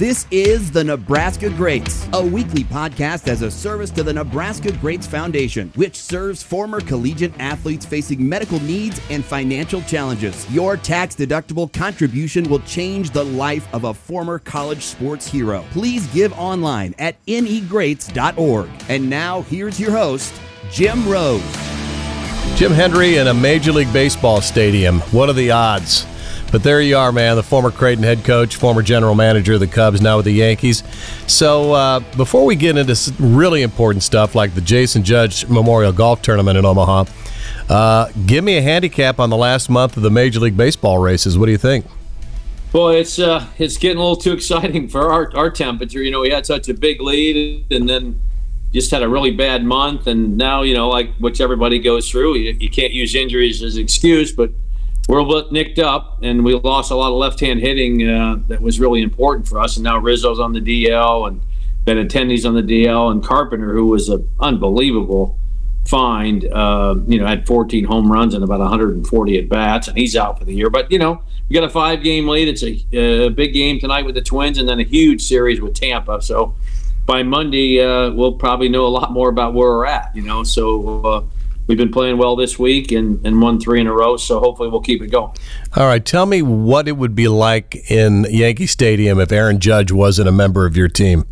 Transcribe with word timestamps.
This 0.00 0.26
is 0.30 0.70
the 0.70 0.82
Nebraska 0.82 1.50
Greats, 1.50 2.08
a 2.14 2.24
weekly 2.24 2.64
podcast 2.64 3.28
as 3.28 3.42
a 3.42 3.50
service 3.50 3.90
to 3.90 4.02
the 4.02 4.14
Nebraska 4.14 4.72
Greats 4.72 5.06
Foundation, 5.06 5.70
which 5.74 5.94
serves 5.94 6.42
former 6.42 6.80
collegiate 6.80 7.38
athletes 7.38 7.84
facing 7.84 8.26
medical 8.26 8.58
needs 8.60 8.98
and 9.10 9.22
financial 9.22 9.82
challenges. 9.82 10.50
Your 10.50 10.78
tax 10.78 11.14
deductible 11.14 11.70
contribution 11.70 12.48
will 12.48 12.60
change 12.60 13.10
the 13.10 13.26
life 13.26 13.68
of 13.74 13.84
a 13.84 13.92
former 13.92 14.38
college 14.38 14.84
sports 14.84 15.26
hero. 15.26 15.66
Please 15.70 16.06
give 16.14 16.32
online 16.38 16.94
at 16.98 17.22
negreats.org. 17.26 18.70
And 18.88 19.10
now, 19.10 19.42
here's 19.42 19.78
your 19.78 19.90
host, 19.90 20.32
Jim 20.70 21.06
Rose. 21.06 21.42
Jim 22.56 22.72
Hendry 22.72 23.16
in 23.16 23.26
a 23.26 23.34
Major 23.34 23.72
League 23.72 23.92
Baseball 23.92 24.40
stadium. 24.40 25.00
What 25.12 25.28
are 25.28 25.34
the 25.34 25.50
odds? 25.50 26.06
But 26.50 26.64
there 26.64 26.80
you 26.80 26.96
are, 26.96 27.12
man. 27.12 27.36
The 27.36 27.42
former 27.42 27.70
Creighton 27.70 28.02
head 28.02 28.24
coach, 28.24 28.56
former 28.56 28.82
general 28.82 29.14
manager 29.14 29.54
of 29.54 29.60
the 29.60 29.66
Cubs, 29.66 30.00
now 30.00 30.16
with 30.16 30.24
the 30.24 30.32
Yankees. 30.32 30.82
So 31.26 31.72
uh, 31.72 32.00
before 32.16 32.44
we 32.44 32.56
get 32.56 32.76
into 32.76 33.14
really 33.20 33.62
important 33.62 34.02
stuff 34.02 34.34
like 34.34 34.54
the 34.54 34.60
Jason 34.60 35.04
Judge 35.04 35.48
Memorial 35.48 35.92
Golf 35.92 36.22
Tournament 36.22 36.58
in 36.58 36.64
Omaha, 36.64 37.04
uh, 37.68 38.10
give 38.26 38.42
me 38.42 38.56
a 38.56 38.62
handicap 38.62 39.20
on 39.20 39.30
the 39.30 39.36
last 39.36 39.70
month 39.70 39.96
of 39.96 40.02
the 40.02 40.10
Major 40.10 40.40
League 40.40 40.56
Baseball 40.56 40.98
races. 40.98 41.38
What 41.38 41.46
do 41.46 41.52
you 41.52 41.58
think? 41.58 41.86
Well, 42.72 42.88
it's 42.90 43.18
uh, 43.18 43.46
it's 43.58 43.76
getting 43.76 43.98
a 43.98 44.00
little 44.00 44.16
too 44.16 44.32
exciting 44.32 44.88
for 44.88 45.12
our, 45.12 45.36
our 45.36 45.50
temperature. 45.50 46.02
You 46.02 46.10
know, 46.10 46.20
we 46.20 46.30
had 46.30 46.46
such 46.46 46.68
a 46.68 46.74
big 46.74 47.00
lead, 47.00 47.66
and 47.70 47.88
then 47.88 48.20
just 48.72 48.90
had 48.90 49.02
a 49.02 49.08
really 49.08 49.32
bad 49.32 49.64
month, 49.64 50.06
and 50.06 50.36
now 50.36 50.62
you 50.62 50.74
know, 50.74 50.88
like 50.88 51.14
which 51.18 51.40
everybody 51.40 51.78
goes 51.78 52.10
through, 52.10 52.36
you, 52.36 52.56
you 52.60 52.70
can't 52.70 52.92
use 52.92 53.14
injuries 53.14 53.62
as 53.62 53.76
an 53.76 53.82
excuse, 53.82 54.32
but 54.32 54.50
we're 55.10 55.18
a 55.18 55.24
bit 55.24 55.50
nicked 55.50 55.80
up, 55.80 56.22
and 56.22 56.44
we 56.44 56.54
lost 56.54 56.92
a 56.92 56.94
lot 56.94 57.08
of 57.08 57.14
left-hand 57.14 57.58
hitting 57.58 58.08
uh, 58.08 58.36
that 58.46 58.62
was 58.62 58.78
really 58.78 59.02
important 59.02 59.48
for 59.48 59.58
us. 59.58 59.76
And 59.76 59.82
now 59.82 59.98
Rizzo's 59.98 60.38
on 60.38 60.52
the 60.52 60.60
DL, 60.60 61.26
and 61.26 61.42
Benintendi's 61.84 62.46
on 62.46 62.54
the 62.54 62.62
DL, 62.62 63.10
and 63.10 63.20
Carpenter, 63.24 63.72
who 63.72 63.86
was 63.86 64.08
an 64.08 64.28
unbelievable 64.38 65.36
find, 65.84 66.44
uh, 66.52 66.94
you 67.08 67.18
know, 67.18 67.26
had 67.26 67.44
14 67.44 67.82
home 67.82 68.12
runs 68.12 68.34
and 68.34 68.44
about 68.44 68.60
140 68.60 69.38
at 69.38 69.48
bats, 69.48 69.88
and 69.88 69.98
he's 69.98 70.14
out 70.14 70.38
for 70.38 70.44
the 70.44 70.54
year. 70.54 70.70
But 70.70 70.92
you 70.92 71.00
know, 71.00 71.20
we 71.48 71.54
got 71.54 71.64
a 71.64 71.68
five-game 71.68 72.28
lead. 72.28 72.46
It's 72.46 72.62
a, 72.62 73.26
a 73.26 73.30
big 73.30 73.52
game 73.52 73.80
tonight 73.80 74.04
with 74.04 74.14
the 74.14 74.22
Twins, 74.22 74.58
and 74.58 74.68
then 74.68 74.78
a 74.78 74.84
huge 74.84 75.22
series 75.22 75.60
with 75.60 75.74
Tampa. 75.74 76.22
So 76.22 76.54
by 77.06 77.24
Monday, 77.24 77.80
uh, 77.80 78.12
we'll 78.12 78.34
probably 78.34 78.68
know 78.68 78.86
a 78.86 78.94
lot 78.94 79.10
more 79.10 79.28
about 79.28 79.54
where 79.54 79.70
we're 79.70 79.86
at. 79.86 80.14
You 80.14 80.22
know, 80.22 80.44
so 80.44 81.04
uh, 81.04 81.24
we've 81.70 81.78
been 81.78 81.92
playing 81.92 82.18
well 82.18 82.34
this 82.34 82.58
week 82.58 82.90
and, 82.90 83.24
and 83.24 83.40
won 83.40 83.60
three 83.60 83.80
in 83.80 83.86
a 83.86 83.92
row. 83.92 84.16
So 84.16 84.40
hopefully 84.40 84.68
we'll 84.68 84.80
keep 84.80 85.00
it 85.02 85.06
going. 85.06 85.32
All 85.76 85.86
right. 85.86 86.04
Tell 86.04 86.26
me 86.26 86.42
what 86.42 86.88
it 86.88 86.96
would 86.96 87.14
be 87.14 87.28
like 87.28 87.88
in 87.88 88.26
Yankee 88.28 88.66
Stadium 88.66 89.20
if 89.20 89.30
Aaron 89.30 89.60
Judge 89.60 89.92
wasn't 89.92 90.28
a 90.28 90.32
member 90.32 90.66
of 90.66 90.76
your 90.76 90.88
team. 90.88 91.26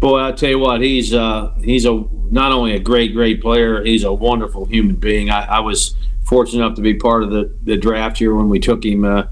Boy, 0.00 0.18
I'll 0.18 0.34
tell 0.34 0.50
you 0.50 0.58
what, 0.58 0.80
he's 0.80 1.14
uh, 1.14 1.54
he's 1.62 1.86
a 1.86 2.04
not 2.32 2.50
only 2.50 2.74
a 2.74 2.80
great, 2.80 3.14
great 3.14 3.40
player, 3.40 3.84
he's 3.84 4.02
a 4.02 4.12
wonderful 4.12 4.64
human 4.64 4.96
being. 4.96 5.30
I, 5.30 5.44
I 5.44 5.60
was 5.60 5.94
fortunate 6.24 6.64
enough 6.64 6.74
to 6.74 6.82
be 6.82 6.94
part 6.94 7.22
of 7.22 7.30
the, 7.30 7.56
the 7.62 7.76
draft 7.76 8.18
here 8.18 8.34
when 8.34 8.48
we 8.48 8.58
took 8.58 8.84
him. 8.84 9.04
Uh, 9.04 9.26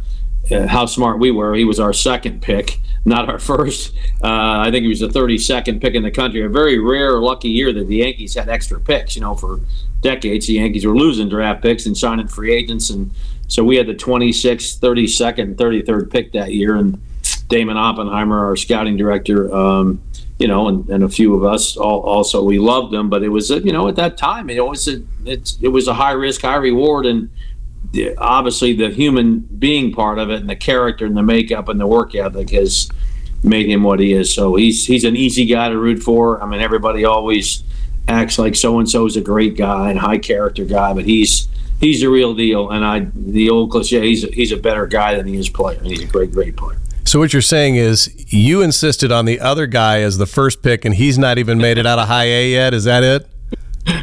uh, 0.52 0.68
how 0.68 0.86
smart 0.86 1.18
we 1.18 1.32
were. 1.32 1.54
He 1.54 1.64
was 1.64 1.80
our 1.80 1.92
second 1.92 2.42
pick, 2.42 2.78
not 3.04 3.28
our 3.28 3.38
first. 3.38 3.94
Uh, 4.22 4.60
I 4.60 4.70
think 4.70 4.82
he 4.82 4.88
was 4.88 5.00
the 5.00 5.08
32nd 5.08 5.80
pick 5.80 5.94
in 5.94 6.02
the 6.02 6.10
country. 6.10 6.42
A 6.42 6.48
very 6.48 6.78
rare, 6.78 7.18
lucky 7.18 7.48
year 7.48 7.72
that 7.72 7.88
the 7.88 7.96
Yankees 7.96 8.34
had 8.34 8.48
extra 8.48 8.80
picks. 8.80 9.16
You 9.16 9.22
know, 9.22 9.34
for 9.34 9.60
decades 10.00 10.46
the 10.46 10.54
Yankees 10.54 10.84
were 10.84 10.96
losing 10.96 11.28
draft 11.28 11.62
picks 11.62 11.86
and 11.86 11.96
signing 11.96 12.28
free 12.28 12.52
agents, 12.52 12.90
and 12.90 13.10
so 13.48 13.64
we 13.64 13.76
had 13.76 13.86
the 13.86 13.94
26th, 13.94 14.78
32nd, 14.78 15.56
33rd 15.56 16.10
pick 16.10 16.32
that 16.32 16.52
year. 16.52 16.76
And 16.76 17.00
Damon 17.48 17.76
Oppenheimer, 17.76 18.46
our 18.46 18.56
scouting 18.56 18.96
director, 18.96 19.52
um, 19.54 20.00
you 20.38 20.46
know, 20.46 20.68
and, 20.68 20.88
and 20.88 21.04
a 21.04 21.08
few 21.08 21.34
of 21.34 21.44
us 21.44 21.76
all, 21.76 22.00
also 22.00 22.42
we 22.42 22.58
loved 22.58 22.94
him, 22.94 23.10
but 23.10 23.22
it 23.22 23.28
was 23.28 23.50
you 23.50 23.72
know 23.72 23.88
at 23.88 23.96
that 23.96 24.16
time 24.16 24.48
it 24.48 24.64
was 24.64 24.88
a, 24.88 25.02
it 25.26 25.70
was 25.70 25.88
a 25.88 25.94
high 25.94 26.12
risk, 26.12 26.42
high 26.42 26.56
reward, 26.56 27.06
and 27.06 27.28
obviously 28.18 28.72
the 28.72 28.90
human 28.90 29.40
being 29.40 29.92
part 29.92 30.18
of 30.18 30.30
it 30.30 30.40
and 30.40 30.48
the 30.48 30.56
character 30.56 31.06
and 31.06 31.16
the 31.16 31.22
makeup 31.22 31.68
and 31.68 31.80
the 31.80 31.86
work 31.86 32.14
ethic 32.14 32.50
has 32.50 32.88
made 33.42 33.68
him 33.68 33.82
what 33.82 34.00
he 34.00 34.12
is. 34.12 34.32
So 34.32 34.54
he's 34.54 34.86
he's 34.86 35.04
an 35.04 35.16
easy 35.16 35.46
guy 35.46 35.68
to 35.68 35.78
root 35.78 36.02
for. 36.02 36.42
I 36.42 36.46
mean, 36.46 36.60
everybody 36.60 37.04
always 37.04 37.64
acts 38.08 38.38
like 38.38 38.54
so 38.54 38.78
and 38.78 38.88
so 38.88 39.06
is 39.06 39.16
a 39.16 39.20
great 39.20 39.56
guy 39.56 39.90
and 39.90 39.98
high 39.98 40.18
character 40.18 40.64
guy, 40.64 40.92
but 40.92 41.04
he's 41.04 41.48
he's 41.80 42.00
the 42.00 42.08
real 42.08 42.34
deal. 42.34 42.70
And 42.70 42.84
I 42.84 43.08
the 43.14 43.50
old 43.50 43.70
cliche, 43.70 44.00
he's 44.06 44.22
he's 44.22 44.52
a 44.52 44.56
better 44.56 44.86
guy 44.86 45.16
than 45.16 45.26
he 45.26 45.36
is 45.36 45.48
player. 45.48 45.82
He's 45.82 46.02
a 46.02 46.06
great 46.06 46.32
great 46.32 46.56
player. 46.56 46.78
So 47.04 47.18
what 47.18 47.32
you're 47.32 47.42
saying 47.42 47.76
is 47.76 48.32
you 48.32 48.62
insisted 48.62 49.10
on 49.10 49.24
the 49.24 49.40
other 49.40 49.66
guy 49.66 50.00
as 50.00 50.18
the 50.18 50.26
first 50.26 50.62
pick, 50.62 50.84
and 50.84 50.94
he's 50.94 51.18
not 51.18 51.38
even 51.38 51.58
made 51.58 51.78
it 51.78 51.86
out 51.86 51.98
of 51.98 52.06
high 52.06 52.26
A 52.26 52.52
yet. 52.52 52.72
Is 52.74 52.84
that 52.84 53.02
it? 53.02 53.26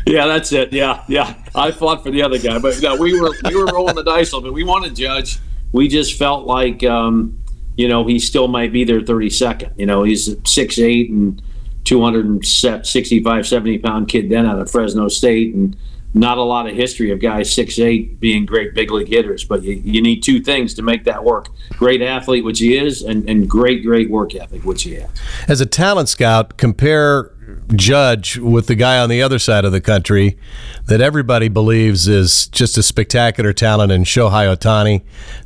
Yeah, 0.06 0.26
that's 0.26 0.52
it. 0.52 0.74
Yeah, 0.74 1.04
yeah. 1.08 1.36
I 1.56 1.72
fought 1.72 2.04
for 2.04 2.12
the 2.12 2.24
other 2.24 2.40
guy, 2.40 2.60
but 2.60 2.82
no, 2.82 2.96
we 2.96 3.20
were 3.20 3.32
we 3.46 3.56
were 3.56 3.66
rolling 3.68 3.96
the 3.96 4.04
dice 4.04 4.32
a 4.32 4.36
little 4.36 4.50
bit. 4.50 4.54
We 4.54 4.64
wanted 4.64 4.96
Judge. 4.96 5.40
We 5.72 5.88
just 5.88 6.18
felt 6.18 6.46
like 6.46 6.84
um, 6.84 7.40
you 7.76 7.88
know 7.88 8.06
he 8.06 8.20
still 8.20 8.48
might 8.48 8.72
be 8.72 8.84
there 8.84 9.02
32nd. 9.02 9.78
You 9.78 9.86
know, 9.86 10.04
he's 10.04 10.36
six 10.46 10.80
eight 10.80 11.10
and 11.10 11.42
265, 11.84 13.48
70 13.48 13.80
pound 13.80 14.08
kid 14.10 14.30
then 14.30 14.46
out 14.46 14.60
of 14.60 14.70
Fresno 14.70 15.08
State, 15.08 15.54
and 15.54 15.76
not 16.14 16.38
a 16.38 16.44
lot 16.44 16.68
of 16.68 16.76
history 16.76 17.12
of 17.12 17.20
guys 17.20 17.54
six 17.54 17.80
eight 17.80 18.20
being 18.20 18.46
great 18.46 18.74
big 18.74 18.92
league 18.92 19.08
hitters. 19.08 19.44
But 19.44 19.64
you, 19.64 19.74
you 19.84 20.02
need 20.02 20.24
two 20.24 20.42
things 20.42 20.74
to 20.76 20.82
make 20.82 21.04
that 21.06 21.24
work: 21.24 21.50
great 21.72 22.02
athlete, 22.02 22.44
which 22.44 22.60
he 22.60 22.78
is, 22.78 23.04
and, 23.04 23.30
and 23.30 23.50
great 23.50 23.84
great 23.84 24.10
work 24.10 24.36
ethic, 24.36 24.64
which 24.64 24.84
he 24.84 24.96
has. 24.96 25.10
As 25.48 25.62
a 25.62 25.66
talent 25.66 26.10
scout, 26.10 26.58
compare 26.58 27.32
Judge 27.76 28.38
with 28.38 28.68
the 28.68 28.76
guy 28.76 28.98
on 29.00 29.10
the 29.10 29.22
other 29.22 29.40
side 29.40 29.66
of 29.66 29.72
the 29.72 29.82
country 29.82 30.38
that 30.86 31.02
everybody 31.02 31.50
believes 31.50 32.08
is 32.08 32.48
just 32.48 32.78
a 32.78 32.84
spectacular 32.84 33.52
talent 33.52 33.92
in 33.92 34.04
Shohei 34.04 34.56
Ohtani. 34.56 35.04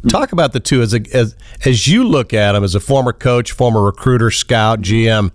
Talk 0.07 0.31
about 0.31 0.53
the 0.53 0.59
two 0.59 0.81
as, 0.81 0.93
a, 0.93 1.01
as 1.13 1.35
as 1.65 1.87
you 1.87 2.03
look 2.03 2.33
at 2.33 2.53
him 2.53 2.63
as 2.63 2.75
a 2.75 2.79
former 2.79 3.13
coach, 3.13 3.51
former 3.51 3.81
recruiter, 3.81 4.29
scout, 4.29 4.81
GM. 4.81 5.31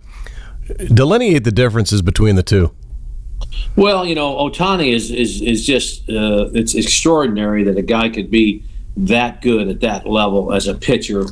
Delineate 0.93 1.45
the 1.45 1.53
differences 1.53 2.03
between 2.03 2.37
the 2.37 2.43
two. 2.43 2.73
Well, 3.75 4.07
you 4.07 4.15
know, 4.15 4.35
Ohtani 4.37 4.93
is 4.93 5.11
is 5.11 5.43
is 5.43 5.67
just 5.67 6.09
uh, 6.09 6.51
it's 6.55 6.75
extraordinary 6.75 7.65
that 7.65 7.77
a 7.77 7.83
guy 7.83 8.09
could 8.09 8.31
be 8.31 8.63
that 8.97 9.43
good 9.43 9.69
at 9.69 9.81
that 9.81 10.07
level 10.07 10.53
as 10.53 10.69
a 10.69 10.75
pitcher 10.75 11.27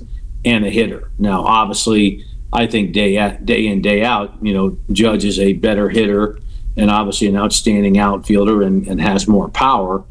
and 0.44 0.66
a 0.66 0.71
hitter. 0.71 1.10
Now, 1.19 1.42
obviously 1.42 2.25
I 2.54 2.69
think 2.69 2.92
day 2.92 3.37
day 3.44 3.66
in 3.66 3.82
day 3.82 4.04
out, 4.04 4.32
you 4.41 4.54
know, 4.54 4.78
Judge 4.92 5.25
is 5.25 5.41
a 5.41 5.54
better 5.54 5.88
hitter 5.88 6.38
and 6.76 6.88
obviously 6.88 7.26
an 7.26 7.37
outstanding 7.37 7.98
outfielder 7.98 8.62
and, 8.62 8.87
and 8.87 9.00
has 9.00 9.26
more 9.26 9.48
power. 9.48 10.04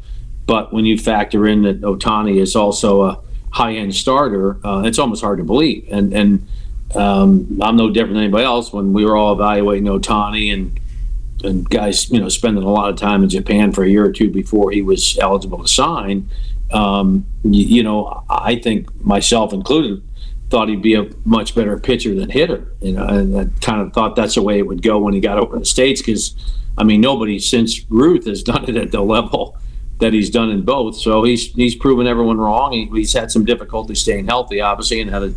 But 0.46 0.72
when 0.72 0.84
you 0.84 0.98
factor 0.98 1.46
in 1.48 1.62
that 1.62 1.80
Ohtani 1.80 2.40
is 2.40 2.54
also 2.54 3.02
a 3.04 3.20
high 3.50 3.74
end 3.74 3.94
starter, 3.94 4.58
uh, 4.64 4.82
it's 4.84 4.98
almost 4.98 5.22
hard 5.22 5.38
to 5.38 5.44
believe. 5.44 5.88
And 5.90 6.12
and 6.12 6.46
um, 6.94 7.58
I'm 7.62 7.76
no 7.76 7.90
different 7.90 8.14
than 8.14 8.24
anybody 8.24 8.44
else. 8.44 8.72
When 8.72 8.92
we 8.92 9.06
were 9.06 9.16
all 9.16 9.32
evaluating 9.32 9.86
Ohtani 9.86 10.52
and 10.52 10.78
and 11.42 11.68
guys, 11.68 12.10
you 12.10 12.20
know, 12.20 12.28
spending 12.28 12.62
a 12.62 12.70
lot 12.70 12.90
of 12.90 12.96
time 12.96 13.22
in 13.22 13.30
Japan 13.30 13.72
for 13.72 13.84
a 13.84 13.88
year 13.88 14.04
or 14.04 14.12
two 14.12 14.30
before 14.30 14.70
he 14.70 14.82
was 14.82 15.18
eligible 15.18 15.62
to 15.62 15.68
sign, 15.68 16.28
um, 16.72 17.26
you, 17.42 17.64
you 17.64 17.82
know, 17.82 18.24
I 18.28 18.56
think 18.56 18.94
myself 19.02 19.54
included 19.54 20.02
thought 20.54 20.68
he'd 20.68 20.82
be 20.82 20.94
a 20.94 21.10
much 21.24 21.52
better 21.56 21.76
pitcher 21.80 22.14
than 22.14 22.30
hitter. 22.30 22.72
You 22.80 22.92
know, 22.92 23.04
and 23.04 23.36
I 23.36 23.46
kind 23.60 23.80
of 23.80 23.92
thought 23.92 24.14
that's 24.14 24.36
the 24.36 24.42
way 24.42 24.60
it 24.60 24.66
would 24.68 24.82
go 24.82 25.00
when 25.00 25.12
he 25.12 25.18
got 25.18 25.36
over 25.36 25.58
the 25.58 25.64
states 25.64 26.00
because, 26.00 26.36
I 26.78 26.84
mean, 26.84 27.00
nobody 27.00 27.40
since 27.40 27.84
Ruth 27.90 28.26
has 28.26 28.42
done 28.52 28.64
it 28.68 28.76
at 28.76 28.92
the 28.92 29.00
level 29.00 29.58
that 29.98 30.12
he's 30.12 30.30
done 30.30 30.50
in 30.50 30.62
both. 30.62 30.96
So 30.96 31.24
he's 31.24 31.52
he's 31.54 31.74
proven 31.74 32.06
everyone 32.06 32.38
wrong. 32.38 32.70
He, 32.70 32.86
he's 32.92 33.12
had 33.12 33.32
some 33.32 33.44
difficulty 33.44 33.96
staying 33.96 34.28
healthy, 34.28 34.60
obviously, 34.60 35.00
and 35.00 35.10
had 35.10 35.24
a 35.24 35.34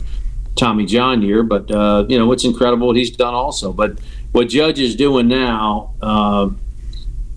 Tommy 0.55 0.85
John 0.85 1.23
year. 1.23 1.41
But 1.41 1.71
uh, 1.71 2.05
you 2.07 2.19
know, 2.19 2.31
it's 2.31 2.45
incredible 2.45 2.85
what 2.85 2.95
he's 2.95 3.09
done 3.09 3.33
also. 3.33 3.73
But 3.73 3.99
what 4.33 4.49
Judge 4.49 4.79
is 4.79 4.95
doing 4.95 5.27
now. 5.27 5.95
Uh, 5.99 6.49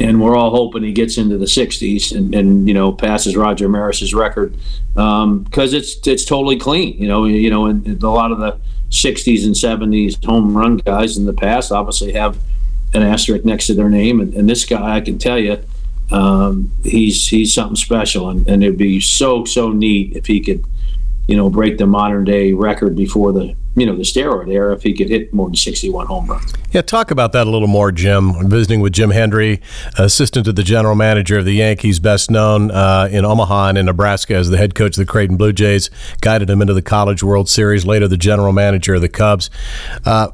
and 0.00 0.20
we're 0.20 0.36
all 0.36 0.50
hoping 0.50 0.82
he 0.82 0.92
gets 0.92 1.18
into 1.18 1.36
the 1.36 1.44
60s 1.44 2.16
and, 2.16 2.34
and 2.34 2.66
you 2.66 2.74
know 2.74 2.90
passes 2.90 3.36
Roger 3.36 3.68
Maris's 3.68 4.14
record 4.14 4.56
because 4.94 5.24
um, 5.24 5.46
it's 5.52 6.06
it's 6.06 6.24
totally 6.24 6.58
clean. 6.58 6.96
You 6.98 7.08
know, 7.08 7.24
you 7.26 7.50
know, 7.50 7.66
and 7.66 8.02
a 8.02 8.10
lot 8.10 8.32
of 8.32 8.38
the 8.38 8.58
60s 8.90 9.44
and 9.44 9.54
70s 9.54 10.24
home 10.24 10.56
run 10.56 10.78
guys 10.78 11.16
in 11.16 11.26
the 11.26 11.32
past 11.32 11.70
obviously 11.70 12.12
have 12.12 12.38
an 12.92 13.02
asterisk 13.02 13.44
next 13.44 13.68
to 13.68 13.74
their 13.74 13.88
name, 13.88 14.20
and, 14.20 14.34
and 14.34 14.48
this 14.50 14.64
guy, 14.64 14.96
I 14.96 15.00
can 15.00 15.16
tell 15.16 15.38
you, 15.38 15.62
um, 16.10 16.72
he's 16.82 17.28
he's 17.28 17.54
something 17.54 17.76
special, 17.76 18.30
and, 18.30 18.48
and 18.48 18.64
it'd 18.64 18.78
be 18.78 19.00
so 19.00 19.44
so 19.44 19.70
neat 19.70 20.16
if 20.16 20.26
he 20.26 20.40
could 20.40 20.64
you 21.30 21.36
know, 21.36 21.48
break 21.48 21.78
the 21.78 21.86
modern 21.86 22.24
day 22.24 22.52
record 22.52 22.96
before 22.96 23.32
the 23.32 23.54
you 23.76 23.86
know 23.86 23.96
the 23.96 24.02
steroid 24.02 24.52
era 24.52 24.74
if 24.74 24.82
he 24.82 24.92
could 24.92 25.08
hit 25.08 25.32
more 25.32 25.48
than 25.48 25.56
61 25.56 26.06
home 26.06 26.26
runs. 26.26 26.52
Yeah, 26.72 26.82
talk 26.82 27.10
about 27.10 27.32
that 27.32 27.46
a 27.46 27.50
little 27.50 27.68
more, 27.68 27.92
Jim. 27.92 28.30
I'm 28.32 28.50
visiting 28.50 28.80
with 28.80 28.92
Jim 28.92 29.10
Hendry, 29.10 29.60
assistant 29.96 30.46
to 30.46 30.52
the 30.52 30.62
general 30.62 30.94
manager 30.94 31.38
of 31.38 31.44
the 31.44 31.54
Yankees, 31.54 32.00
best 32.00 32.30
known 32.30 32.70
uh, 32.70 33.08
in 33.10 33.24
Omaha 33.24 33.68
and 33.68 33.78
in 33.78 33.86
Nebraska 33.86 34.34
as 34.34 34.50
the 34.50 34.56
head 34.56 34.74
coach 34.74 34.98
of 34.98 35.06
the 35.06 35.10
Creighton 35.10 35.36
Blue 35.36 35.52
Jays, 35.52 35.90
guided 36.20 36.50
him 36.50 36.60
into 36.60 36.74
the 36.74 36.82
College 36.82 37.22
World 37.22 37.48
Series, 37.48 37.86
later 37.86 38.08
the 38.08 38.16
general 38.16 38.52
manager 38.52 38.94
of 38.94 39.02
the 39.02 39.08
Cubs. 39.08 39.50
Uh, 40.04 40.30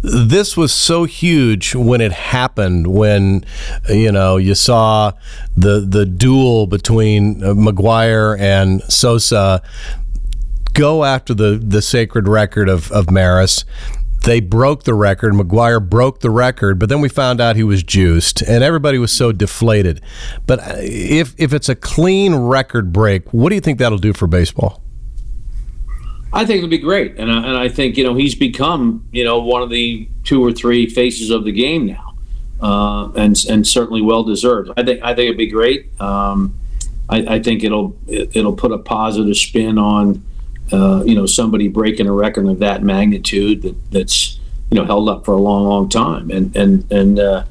this 0.00 0.56
was 0.56 0.72
so 0.72 1.04
huge 1.04 1.74
when 1.74 2.00
it 2.00 2.12
happened 2.12 2.86
when 2.86 3.44
you 3.88 4.12
know 4.12 4.36
you 4.36 4.54
saw 4.54 5.12
the 5.56 5.80
the 5.80 6.06
duel 6.06 6.68
between 6.68 7.40
McGwire 7.40 8.38
and 8.38 8.80
Sosa 8.82 9.60
go 10.78 11.04
after 11.04 11.34
the 11.34 11.60
the 11.62 11.82
sacred 11.82 12.28
record 12.28 12.68
of 12.68 12.90
of 12.92 13.10
Maris 13.10 13.64
they 14.24 14.40
broke 14.40 14.84
the 14.84 14.94
record. 14.94 15.32
McGwire 15.32 15.86
broke 15.86 16.20
the 16.20 16.30
record, 16.30 16.78
but 16.78 16.88
then 16.88 17.00
we 17.00 17.08
found 17.08 17.40
out 17.40 17.56
he 17.56 17.62
was 17.62 17.82
juiced, 17.82 18.42
and 18.42 18.64
everybody 18.64 18.98
was 18.98 19.12
so 19.12 19.32
deflated. 19.32 20.00
But 20.46 20.60
uh, 20.60 20.74
if 20.78 21.34
if 21.38 21.52
it's 21.52 21.68
a 21.68 21.74
clean 21.74 22.34
record 22.34 22.92
break, 22.92 23.32
what 23.32 23.50
do 23.50 23.54
you 23.54 23.60
think 23.60 23.78
that'll 23.78 23.98
do 23.98 24.12
for 24.12 24.26
baseball? 24.26 24.82
I 26.32 26.44
think 26.44 26.58
it'll 26.58 26.68
be 26.68 26.78
great, 26.78 27.16
and 27.16 27.30
I, 27.30 27.36
and 27.46 27.56
I 27.56 27.68
think 27.68 27.96
you 27.96 28.04
know 28.04 28.14
he's 28.14 28.34
become 28.34 29.06
you 29.12 29.24
know 29.24 29.38
one 29.38 29.62
of 29.62 29.70
the 29.70 30.08
two 30.24 30.44
or 30.44 30.52
three 30.52 30.88
faces 30.88 31.30
of 31.30 31.44
the 31.44 31.52
game 31.52 31.86
now, 31.86 32.14
uh, 32.60 33.10
and 33.12 33.36
and 33.48 33.66
certainly 33.66 34.02
well 34.02 34.24
deserved. 34.24 34.70
I 34.76 34.82
think 34.82 35.02
I 35.02 35.14
think 35.14 35.30
it'll 35.30 35.38
be 35.38 35.46
great. 35.46 35.88
Um, 36.00 36.58
I, 37.08 37.36
I, 37.36 37.42
think 37.42 37.64
it'll 37.64 37.96
it'll 38.06 38.54
put 38.54 38.70
a 38.70 38.76
positive 38.76 39.34
spin 39.34 39.78
on 39.78 40.22
uh, 40.72 41.02
you 41.04 41.14
know 41.14 41.26
somebody 41.26 41.68
breaking 41.68 42.06
a 42.06 42.12
record 42.12 42.46
of 42.46 42.58
that 42.60 42.82
magnitude 42.82 43.62
that 43.62 43.90
that's 43.90 44.38
you 44.70 44.78
know 44.78 44.84
held 44.84 45.08
up 45.08 45.24
for 45.24 45.32
a 45.32 45.40
long 45.40 45.64
long 45.66 45.88
time, 45.88 46.30
and 46.30 46.54
and 46.56 46.90
and. 46.90 47.18
Uh, 47.18 47.44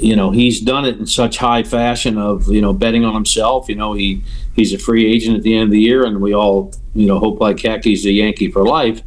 you 0.00 0.14
know 0.14 0.30
he's 0.30 0.60
done 0.60 0.84
it 0.84 0.96
in 0.96 1.06
such 1.06 1.38
high 1.38 1.62
fashion 1.62 2.18
of 2.18 2.48
you 2.48 2.60
know 2.60 2.72
betting 2.72 3.04
on 3.04 3.14
himself. 3.14 3.68
You 3.68 3.74
know 3.74 3.94
he 3.94 4.22
he's 4.54 4.72
a 4.72 4.78
free 4.78 5.12
agent 5.12 5.36
at 5.36 5.42
the 5.42 5.56
end 5.56 5.64
of 5.64 5.70
the 5.70 5.80
year 5.80 6.04
and 6.04 6.20
we 6.20 6.34
all 6.34 6.72
you 6.94 7.06
know 7.06 7.18
hope 7.18 7.40
like 7.40 7.60
heck 7.60 7.84
he's 7.84 8.06
a 8.06 8.12
yankee 8.12 8.50
for 8.50 8.64
life. 8.64 9.02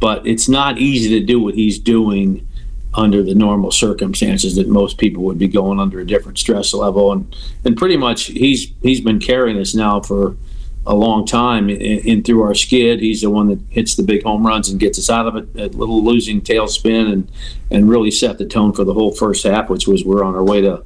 But 0.00 0.26
it's 0.26 0.48
not 0.48 0.78
easy 0.78 1.18
to 1.18 1.24
do 1.24 1.40
what 1.40 1.54
he's 1.54 1.78
doing 1.78 2.46
under 2.92 3.22
the 3.22 3.34
normal 3.34 3.70
circumstances 3.70 4.54
that 4.56 4.68
most 4.68 4.98
people 4.98 5.22
would 5.24 5.38
be 5.38 5.48
going 5.48 5.80
under 5.80 6.00
a 6.00 6.06
different 6.06 6.38
stress 6.38 6.74
level. 6.74 7.12
And 7.12 7.36
and 7.64 7.76
pretty 7.76 7.96
much 7.96 8.24
he's 8.24 8.72
he's 8.82 9.00
been 9.00 9.20
carrying 9.20 9.58
us 9.58 9.74
now 9.74 10.00
for 10.00 10.36
a 10.86 10.94
long 10.94 11.26
time 11.26 11.70
in, 11.70 11.80
in, 11.80 12.22
through 12.22 12.42
our 12.42 12.54
skid. 12.54 13.00
He's 13.00 13.22
the 13.22 13.30
one 13.30 13.48
that 13.48 13.60
hits 13.70 13.96
the 13.96 14.02
big 14.02 14.22
home 14.22 14.46
runs 14.46 14.68
and 14.68 14.78
gets 14.78 14.98
us 14.98 15.08
out 15.08 15.26
of 15.26 15.36
it. 15.36 15.48
A 15.56 15.76
little 15.76 16.04
losing 16.04 16.40
tailspin 16.40 17.12
and 17.12 17.30
and 17.70 17.88
really 17.88 18.10
set 18.10 18.38
the 18.38 18.46
tone 18.46 18.72
for 18.72 18.84
the 18.84 18.94
whole 18.94 19.12
first 19.12 19.44
half, 19.44 19.70
which 19.70 19.86
was 19.86 20.04
we're 20.04 20.24
on 20.24 20.34
our 20.34 20.44
way 20.44 20.60
to 20.60 20.84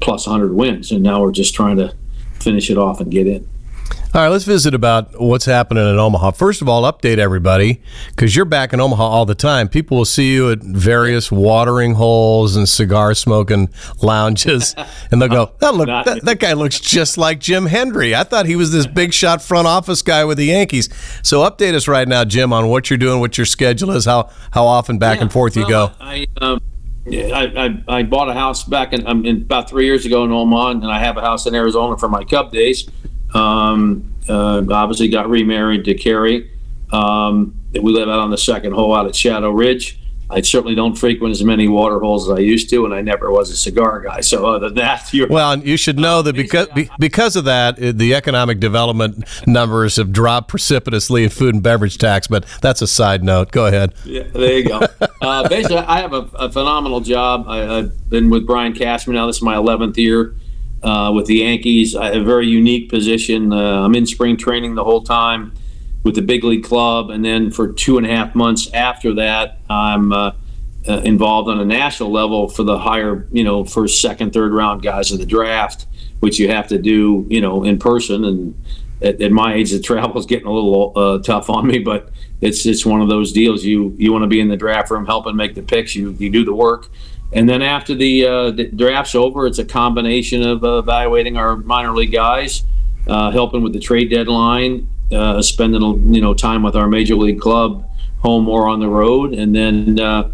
plus 0.00 0.26
100 0.26 0.54
wins, 0.54 0.90
and 0.92 1.02
now 1.02 1.20
we're 1.20 1.32
just 1.32 1.54
trying 1.54 1.76
to 1.76 1.94
finish 2.40 2.70
it 2.70 2.78
off 2.78 3.00
and 3.00 3.10
get 3.10 3.26
in. 3.26 3.46
All 4.12 4.20
right, 4.20 4.28
let's 4.28 4.44
visit 4.44 4.74
about 4.74 5.20
what's 5.20 5.44
happening 5.44 5.88
in 5.88 5.96
Omaha. 5.96 6.32
First 6.32 6.62
of 6.62 6.68
all, 6.68 6.82
update 6.82 7.18
everybody 7.18 7.80
because 8.08 8.34
you're 8.34 8.44
back 8.44 8.72
in 8.72 8.80
Omaha 8.80 9.04
all 9.04 9.24
the 9.24 9.36
time. 9.36 9.68
People 9.68 9.98
will 9.98 10.04
see 10.04 10.32
you 10.32 10.50
at 10.50 10.58
various 10.58 11.30
watering 11.30 11.94
holes 11.94 12.56
and 12.56 12.68
cigar 12.68 13.14
smoking 13.14 13.68
lounges, 14.02 14.74
and 15.12 15.22
they'll 15.22 15.28
go, 15.28 15.52
"That 15.60 15.76
look, 15.76 15.86
that, 15.86 16.24
that 16.24 16.40
guy 16.40 16.54
looks 16.54 16.80
just 16.80 17.18
like 17.18 17.38
Jim 17.38 17.66
Hendry." 17.66 18.12
I 18.16 18.24
thought 18.24 18.46
he 18.46 18.56
was 18.56 18.72
this 18.72 18.84
big 18.84 19.12
shot 19.12 19.42
front 19.42 19.68
office 19.68 20.02
guy 20.02 20.24
with 20.24 20.38
the 20.38 20.46
Yankees. 20.46 20.88
So 21.22 21.48
update 21.48 21.74
us 21.74 21.86
right 21.86 22.08
now, 22.08 22.24
Jim, 22.24 22.52
on 22.52 22.66
what 22.66 22.90
you're 22.90 22.96
doing, 22.96 23.20
what 23.20 23.38
your 23.38 23.46
schedule 23.46 23.92
is, 23.92 24.06
how 24.06 24.28
how 24.50 24.66
often 24.66 24.98
back 24.98 25.18
yeah, 25.18 25.22
and 25.22 25.32
forth 25.32 25.54
you 25.54 25.66
well, 25.68 25.88
go. 25.88 25.94
I, 26.00 26.26
um, 26.40 26.60
I, 27.06 27.82
I, 27.88 27.98
I, 27.98 28.02
bought 28.02 28.28
a 28.28 28.34
house 28.34 28.64
back 28.64 28.92
in, 28.92 29.06
um, 29.06 29.24
in, 29.24 29.42
about 29.42 29.70
three 29.70 29.86
years 29.86 30.04
ago 30.04 30.24
in 30.24 30.32
Omaha, 30.32 30.70
and 30.70 30.86
I 30.86 30.98
have 30.98 31.16
a 31.16 31.20
house 31.20 31.46
in 31.46 31.54
Arizona 31.54 31.96
for 31.96 32.08
my 32.08 32.24
Cub 32.24 32.50
days. 32.50 32.90
Um, 33.34 34.14
uh, 34.28 34.62
obviously, 34.70 35.08
got 35.08 35.28
remarried 35.28 35.84
to 35.84 35.94
Carrie. 35.94 36.50
Um, 36.92 37.54
we 37.72 37.92
live 37.92 38.08
out 38.08 38.18
on 38.18 38.30
the 38.30 38.38
second 38.38 38.72
hole 38.72 38.94
out 38.94 39.06
at 39.06 39.14
Shadow 39.14 39.50
Ridge. 39.50 39.98
I 40.32 40.42
certainly 40.42 40.76
don't 40.76 40.96
frequent 40.96 41.32
as 41.32 41.42
many 41.42 41.66
water 41.66 41.98
holes 41.98 42.30
as 42.30 42.36
I 42.36 42.38
used 42.40 42.70
to, 42.70 42.84
and 42.84 42.94
I 42.94 43.02
never 43.02 43.32
was 43.32 43.50
a 43.50 43.56
cigar 43.56 44.00
guy. 44.00 44.20
So 44.20 44.46
other 44.46 44.68
than 44.68 44.76
that, 44.76 45.12
you're 45.12 45.26
well. 45.26 45.58
You 45.58 45.76
should 45.76 45.98
know 45.98 46.22
that 46.22 46.36
because 46.36 46.68
because 46.98 47.34
of 47.34 47.44
that, 47.46 47.76
the 47.76 48.14
economic 48.14 48.60
development 48.60 49.24
numbers 49.46 49.96
have 49.96 50.12
dropped 50.12 50.48
precipitously 50.48 51.24
in 51.24 51.30
food 51.30 51.54
and 51.54 51.62
beverage 51.62 51.98
tax. 51.98 52.28
But 52.28 52.46
that's 52.62 52.80
a 52.80 52.86
side 52.86 53.24
note. 53.24 53.50
Go 53.50 53.66
ahead. 53.66 53.92
Yeah, 54.04 54.22
there 54.32 54.58
you 54.58 54.68
go. 54.68 54.86
uh, 55.20 55.48
basically, 55.48 55.78
I 55.78 56.00
have 56.00 56.12
a, 56.12 56.28
a 56.34 56.52
phenomenal 56.52 57.00
job. 57.00 57.46
I, 57.48 57.58
have 57.58 58.08
been 58.08 58.30
with 58.30 58.46
Brian 58.46 58.72
Cashman 58.72 59.16
now. 59.16 59.26
This 59.26 59.36
is 59.36 59.42
my 59.42 59.56
11th 59.56 59.96
year 59.96 60.36
uh, 60.82 61.12
with 61.14 61.26
the 61.26 61.36
Yankees. 61.36 61.94
I 61.94 62.10
a 62.10 62.22
very 62.22 62.46
unique 62.46 62.88
position. 62.88 63.52
Uh, 63.52 63.84
I'm 63.84 63.94
in 63.94 64.06
spring 64.06 64.36
training 64.36 64.74
the 64.74 64.84
whole 64.84 65.02
time 65.02 65.52
with 66.02 66.14
the 66.14 66.22
big 66.22 66.44
league 66.44 66.64
club, 66.64 67.10
and 67.10 67.24
then 67.24 67.50
for 67.50 67.72
two 67.72 67.98
and 67.98 68.06
a 68.06 68.10
half 68.10 68.34
months 68.34 68.70
after 68.72 69.14
that, 69.14 69.58
I'm 69.68 70.12
uh, 70.12 70.32
uh 70.88 71.00
involved 71.04 71.50
on 71.50 71.60
a 71.60 71.64
national 71.64 72.10
level 72.10 72.48
for 72.48 72.62
the 72.62 72.78
higher, 72.78 73.28
you 73.32 73.44
know, 73.44 73.64
first, 73.64 74.00
second, 74.00 74.32
third 74.32 74.52
round 74.52 74.82
guys 74.82 75.12
of 75.12 75.18
the 75.18 75.26
draft, 75.26 75.86
which 76.20 76.38
you 76.38 76.48
have 76.48 76.68
to 76.68 76.78
do, 76.78 77.26
you 77.28 77.40
know, 77.40 77.64
in 77.64 77.78
person. 77.78 78.24
And 78.24 78.64
at, 79.02 79.20
at 79.20 79.32
my 79.32 79.54
age, 79.54 79.70
the 79.72 79.80
travel 79.80 80.18
is 80.18 80.26
getting 80.26 80.46
a 80.46 80.52
little 80.52 80.92
uh, 80.96 81.18
tough 81.18 81.50
on 81.50 81.66
me, 81.66 81.78
but 81.78 82.10
it's 82.40 82.64
it's 82.64 82.86
one 82.86 83.02
of 83.02 83.08
those 83.08 83.32
deals. 83.32 83.64
You 83.64 83.94
you 83.98 84.12
want 84.12 84.22
to 84.22 84.28
be 84.28 84.40
in 84.40 84.48
the 84.48 84.56
draft 84.56 84.90
room 84.90 85.04
helping 85.04 85.36
make 85.36 85.54
the 85.54 85.62
picks. 85.62 85.94
You 85.94 86.16
you 86.18 86.30
do 86.30 86.44
the 86.44 86.54
work 86.54 86.88
and 87.32 87.48
then 87.48 87.62
after 87.62 87.94
the, 87.94 88.26
uh, 88.26 88.50
the 88.50 88.64
draft's 88.64 89.14
over, 89.14 89.46
it's 89.46 89.58
a 89.58 89.64
combination 89.64 90.42
of 90.42 90.64
uh, 90.64 90.78
evaluating 90.78 91.36
our 91.36 91.56
minor 91.56 91.94
league 91.94 92.12
guys, 92.12 92.64
uh, 93.06 93.30
helping 93.30 93.62
with 93.62 93.72
the 93.72 93.78
trade 93.78 94.10
deadline, 94.10 94.88
uh, 95.12 95.40
spending 95.42 96.12
you 96.12 96.20
know 96.20 96.34
time 96.34 96.62
with 96.62 96.76
our 96.76 96.88
major 96.88 97.14
league 97.14 97.40
club, 97.40 97.88
home 98.18 98.48
or 98.48 98.68
on 98.68 98.80
the 98.80 98.88
road, 98.88 99.32
and 99.32 99.54
then 99.54 99.98
uh, 100.00 100.30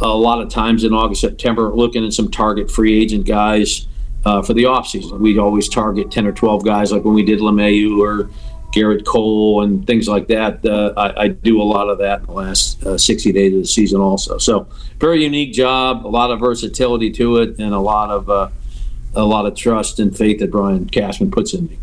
a 0.00 0.06
lot 0.06 0.40
of 0.40 0.48
times 0.48 0.84
in 0.84 0.92
August, 0.92 1.20
September, 1.20 1.74
looking 1.74 2.04
at 2.04 2.12
some 2.12 2.30
target 2.30 2.70
free 2.70 3.00
agent 3.00 3.26
guys 3.26 3.86
uh, 4.24 4.42
for 4.42 4.54
the 4.54 4.64
offseason. 4.64 5.18
We'd 5.20 5.38
always 5.38 5.68
target 5.68 6.10
10 6.10 6.26
or 6.26 6.32
12 6.32 6.64
guys, 6.64 6.92
like 6.92 7.04
when 7.04 7.14
we 7.14 7.22
did 7.22 7.40
LeMahieu 7.40 7.98
or 7.98 8.30
Gerrit 8.74 9.04
Cole 9.04 9.62
and 9.62 9.86
things 9.86 10.08
like 10.08 10.26
that. 10.28 10.64
Uh, 10.66 10.92
I, 10.96 11.24
I, 11.24 11.28
do 11.28 11.62
a 11.62 11.64
lot 11.64 11.88
of 11.88 11.98
that 11.98 12.20
in 12.20 12.26
the 12.26 12.32
last 12.32 12.84
uh, 12.84 12.98
60 12.98 13.30
days 13.30 13.52
of 13.54 13.60
the 13.60 13.66
season, 13.66 14.00
also. 14.00 14.36
So, 14.38 14.66
very 14.98 15.22
unique 15.22 15.52
job, 15.52 16.04
a 16.04 16.08
lot 16.08 16.32
of 16.32 16.40
versatility 16.40 17.12
to 17.12 17.36
it, 17.36 17.58
and 17.60 17.72
a 17.72 17.78
lot 17.78 18.10
of 18.10 18.28
uh, 18.28 18.48
a 19.14 19.24
lot 19.24 19.46
of 19.46 19.54
trust 19.54 20.00
and 20.00 20.16
faith 20.16 20.40
that 20.40 20.50
Brian 20.50 20.88
Cashman 20.88 21.30
puts 21.30 21.54
in 21.54 21.66
me. 21.66 21.78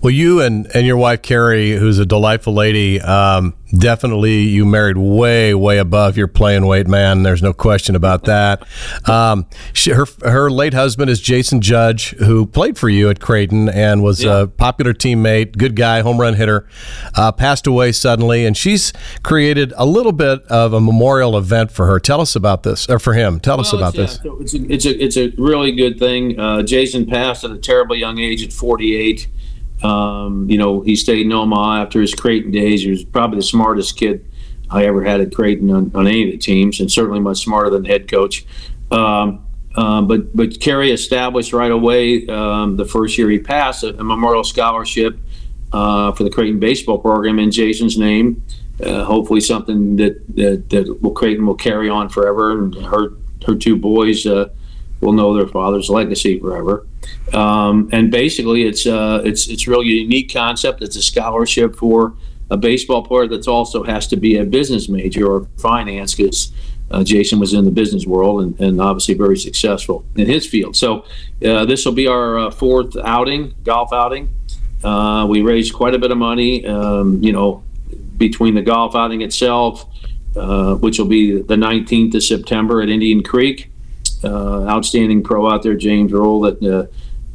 Well, 0.00 0.12
you 0.12 0.40
and, 0.40 0.66
and 0.74 0.86
your 0.86 0.96
wife 0.96 1.20
Carrie, 1.20 1.72
who's 1.72 1.98
a 1.98 2.06
delightful 2.06 2.54
lady, 2.54 3.00
um, 3.00 3.54
definitely 3.78 4.42
you 4.42 4.64
married 4.64 4.96
way 4.96 5.54
way 5.54 5.78
above 5.78 6.16
your 6.16 6.28
playing 6.28 6.66
weight, 6.66 6.86
man. 6.86 7.22
There's 7.22 7.42
no 7.42 7.52
question 7.52 7.96
about 7.96 8.24
that. 8.24 8.66
Um, 9.08 9.46
she, 9.72 9.90
her 9.90 10.06
her 10.22 10.50
late 10.50 10.74
husband 10.74 11.10
is 11.10 11.20
Jason 11.20 11.60
Judge, 11.60 12.10
who 12.10 12.46
played 12.46 12.78
for 12.78 12.88
you 12.88 13.10
at 13.10 13.20
Creighton 13.20 13.68
and 13.68 14.02
was 14.02 14.22
yeah. 14.22 14.42
a 14.42 14.46
popular 14.46 14.92
teammate, 14.92 15.56
good 15.56 15.76
guy, 15.76 16.00
home 16.00 16.20
run 16.20 16.34
hitter. 16.34 16.68
Uh, 17.14 17.32
passed 17.32 17.66
away 17.66 17.92
suddenly, 17.92 18.46
and 18.46 18.56
she's 18.56 18.92
created 19.22 19.72
a 19.76 19.86
little 19.86 20.12
bit 20.12 20.42
of 20.44 20.72
a 20.72 20.80
memorial 20.80 21.36
event 21.36 21.70
for 21.70 21.86
her. 21.86 21.98
Tell 21.98 22.20
us 22.20 22.36
about 22.36 22.62
this, 22.62 22.88
or 22.88 22.98
for 22.98 23.14
him. 23.14 23.40
Tell 23.40 23.56
well, 23.56 23.66
us 23.66 23.72
about 23.72 23.94
yeah, 23.94 24.02
this. 24.02 24.20
it's 24.24 24.54
a, 24.54 24.72
it's 24.72 24.86
a 24.86 25.04
it's 25.04 25.16
a 25.16 25.32
really 25.38 25.72
good 25.72 25.98
thing. 25.98 26.38
Uh, 26.38 26.62
Jason 26.62 27.06
passed 27.06 27.44
at 27.44 27.50
a 27.50 27.58
terribly 27.58 27.98
young 27.98 28.18
age 28.18 28.42
at 28.42 28.52
48. 28.52 29.28
Um, 29.82 30.48
you 30.48 30.56
know, 30.56 30.80
he 30.80 30.96
stayed 30.96 31.26
in 31.26 31.32
Omaha 31.32 31.82
after 31.82 32.00
his 32.00 32.14
Creighton 32.14 32.50
days. 32.50 32.82
He 32.82 32.90
was 32.90 33.04
probably 33.04 33.38
the 33.38 33.44
smartest 33.44 33.96
kid 33.96 34.24
I 34.70 34.86
ever 34.86 35.04
had 35.04 35.20
at 35.20 35.34
Creighton 35.34 35.70
on, 35.70 35.92
on 35.94 36.06
any 36.06 36.24
of 36.24 36.30
the 36.32 36.38
teams, 36.38 36.80
and 36.80 36.90
certainly 36.90 37.20
much 37.20 37.42
smarter 37.44 37.70
than 37.70 37.82
the 37.82 37.88
head 37.88 38.10
coach. 38.10 38.46
Um, 38.90 39.44
uh, 39.74 40.02
but 40.02 40.34
but 40.36 40.60
Carrie 40.60 40.92
established 40.92 41.52
right 41.52 41.70
away 41.70 42.26
um, 42.28 42.76
the 42.76 42.84
first 42.84 43.18
year 43.18 43.28
he 43.28 43.40
passed 43.40 43.82
a, 43.82 43.88
a 43.98 44.04
memorial 44.04 44.44
scholarship 44.44 45.18
uh, 45.72 46.12
for 46.12 46.22
the 46.22 46.30
Creighton 46.30 46.60
baseball 46.60 46.98
program 46.98 47.38
in 47.38 47.50
Jason's 47.50 47.98
name. 47.98 48.42
Uh, 48.82 49.04
hopefully, 49.04 49.40
something 49.40 49.96
that 49.96 50.24
that, 50.36 50.70
that 50.70 51.02
will, 51.02 51.10
Creighton 51.10 51.46
will 51.46 51.56
carry 51.56 51.88
on 51.88 52.08
forever, 52.08 52.52
and 52.52 52.74
her 52.74 53.12
her 53.46 53.54
two 53.54 53.76
boys 53.76 54.26
uh, 54.26 54.48
will 55.04 55.12
know 55.12 55.34
their 55.34 55.46
father's 55.46 55.90
legacy 55.90 56.38
forever. 56.38 56.86
Um, 57.32 57.88
and 57.92 58.10
basically, 58.10 58.62
it's 58.64 58.86
uh, 58.86 59.22
it's 59.24 59.48
it's 59.48 59.66
really 59.68 59.88
a 59.90 60.02
unique 60.02 60.32
concept. 60.32 60.82
It's 60.82 60.96
a 60.96 61.02
scholarship 61.02 61.76
for 61.76 62.14
a 62.50 62.56
baseball 62.56 63.02
player 63.02 63.26
that 63.28 63.48
also 63.48 63.82
has 63.82 64.06
to 64.08 64.16
be 64.16 64.36
a 64.36 64.44
business 64.44 64.88
major 64.88 65.26
or 65.26 65.46
finance 65.58 66.14
because 66.14 66.52
uh, 66.90 67.02
Jason 67.02 67.38
was 67.38 67.54
in 67.54 67.64
the 67.64 67.70
business 67.70 68.06
world 68.06 68.42
and, 68.42 68.60
and, 68.60 68.80
obviously 68.80 69.14
very 69.14 69.38
successful 69.38 70.04
in 70.16 70.26
his 70.26 70.46
field. 70.46 70.76
So 70.76 71.06
uh, 71.44 71.64
this 71.64 71.84
will 71.84 71.92
be 71.92 72.06
our 72.06 72.38
uh, 72.38 72.50
fourth 72.50 72.96
outing, 73.02 73.54
golf 73.64 73.92
outing. 73.92 74.28
Uh, 74.84 75.26
we 75.28 75.40
raised 75.40 75.72
quite 75.72 75.94
a 75.94 75.98
bit 75.98 76.10
of 76.10 76.18
money. 76.18 76.66
Um, 76.66 77.22
you 77.22 77.32
know, 77.32 77.64
between 78.18 78.54
the 78.54 78.62
golf 78.62 78.94
outing 78.94 79.22
itself, 79.22 79.86
uh, 80.36 80.74
which 80.76 80.98
will 80.98 81.06
be 81.06 81.40
the 81.40 81.56
19th 81.56 82.14
of 82.14 82.22
September 82.22 82.82
at 82.82 82.88
Indian 82.88 83.22
Creek. 83.22 83.70
Uh, 84.22 84.66
outstanding 84.66 85.22
pro 85.22 85.50
out 85.50 85.62
there, 85.62 85.74
James 85.74 86.12
Roll, 86.12 86.40
that 86.42 86.62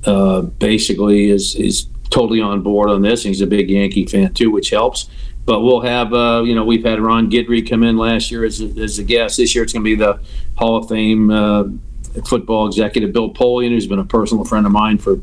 uh, 0.05 0.09
uh, 0.09 0.41
basically 0.41 1.29
is 1.29 1.55
is 1.55 1.87
totally 2.09 2.41
on 2.41 2.61
board 2.61 2.89
on 2.89 3.01
this. 3.01 3.23
He's 3.23 3.41
a 3.41 3.47
big 3.47 3.69
Yankee 3.69 4.05
fan 4.05 4.33
too, 4.33 4.51
which 4.51 4.69
helps. 4.69 5.09
But 5.45 5.61
we'll 5.61 5.81
have, 5.81 6.13
uh, 6.13 6.43
you 6.45 6.53
know, 6.53 6.63
we've 6.63 6.85
had 6.85 6.99
Ron 6.99 7.31
Guidry 7.31 7.67
come 7.67 7.83
in 7.83 7.97
last 7.97 8.29
year 8.29 8.45
as 8.45 8.61
a, 8.61 8.65
as 8.79 8.99
a 8.99 9.03
guest. 9.03 9.37
This 9.37 9.55
year 9.55 9.63
it's 9.63 9.73
going 9.73 9.83
to 9.83 9.89
be 9.89 9.95
the 9.95 10.19
Hall 10.55 10.77
of 10.77 10.87
Fame 10.89 11.31
uh, 11.31 11.63
football 12.25 12.67
executive 12.67 13.13
Bill 13.13 13.33
Polian, 13.33 13.69
who's 13.69 13.87
been 13.87 13.99
a 13.99 14.05
personal 14.05 14.45
friend 14.45 14.65
of 14.65 14.71
mine 14.71 14.97
for 14.97 15.19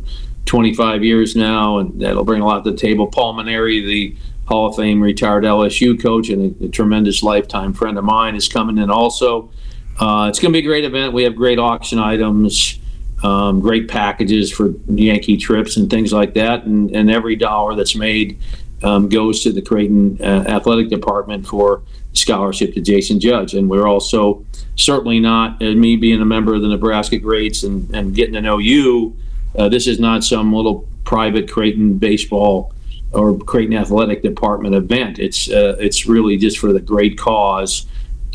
25 0.46 1.04
years 1.04 1.36
now, 1.36 1.78
and 1.78 2.00
that'll 2.00 2.24
bring 2.24 2.42
a 2.42 2.46
lot 2.46 2.64
to 2.64 2.70
the 2.70 2.76
table. 2.76 3.06
Paul 3.06 3.34
Mainieri, 3.34 3.84
the 3.86 4.16
Hall 4.46 4.68
of 4.68 4.76
Fame 4.76 5.00
retired 5.00 5.44
LSU 5.44 6.00
coach 6.00 6.28
and 6.28 6.60
a, 6.60 6.66
a 6.66 6.68
tremendous 6.68 7.22
lifetime 7.22 7.72
friend 7.72 7.98
of 7.98 8.04
mine, 8.04 8.34
is 8.34 8.48
coming 8.48 8.78
in 8.78 8.90
also. 8.90 9.50
Uh, 9.98 10.26
it's 10.28 10.38
going 10.38 10.52
to 10.52 10.56
be 10.56 10.64
a 10.64 10.68
great 10.68 10.84
event. 10.84 11.12
We 11.12 11.24
have 11.24 11.34
great 11.34 11.58
auction 11.58 11.98
items, 11.98 12.78
um, 13.22 13.60
great 13.60 13.88
packages 13.88 14.52
for 14.52 14.74
Yankee 14.88 15.36
trips 15.36 15.76
and 15.76 15.88
things 15.88 16.12
like 16.12 16.34
that. 16.34 16.64
And, 16.64 16.94
and 16.94 17.10
every 17.10 17.36
dollar 17.36 17.74
that's 17.74 17.96
made 17.96 18.38
um, 18.82 19.08
goes 19.08 19.42
to 19.44 19.52
the 19.52 19.62
Creighton 19.62 20.18
uh, 20.20 20.44
Athletic 20.48 20.90
Department 20.90 21.46
for 21.46 21.82
scholarship 22.12 22.74
to 22.74 22.80
Jason 22.80 23.20
Judge. 23.20 23.54
And 23.54 23.70
we're 23.70 23.86
also 23.86 24.44
certainly 24.76 25.18
not, 25.18 25.62
uh, 25.62 25.72
me 25.72 25.96
being 25.96 26.20
a 26.20 26.26
member 26.26 26.54
of 26.54 26.62
the 26.62 26.68
Nebraska 26.68 27.18
Greats 27.18 27.62
and, 27.62 27.94
and 27.94 28.14
getting 28.14 28.34
to 28.34 28.42
know 28.42 28.58
you, 28.58 29.16
uh, 29.58 29.68
this 29.68 29.86
is 29.86 29.98
not 29.98 30.24
some 30.24 30.52
little 30.52 30.86
private 31.04 31.50
Creighton 31.50 31.94
baseball 31.94 32.74
or 33.12 33.38
Creighton 33.38 33.74
Athletic 33.76 34.22
Department 34.22 34.74
event. 34.74 35.18
It's 35.18 35.48
uh, 35.48 35.76
it's 35.78 36.06
really 36.06 36.36
just 36.36 36.58
for 36.58 36.72
the 36.72 36.80
great 36.80 37.16
cause 37.16 37.86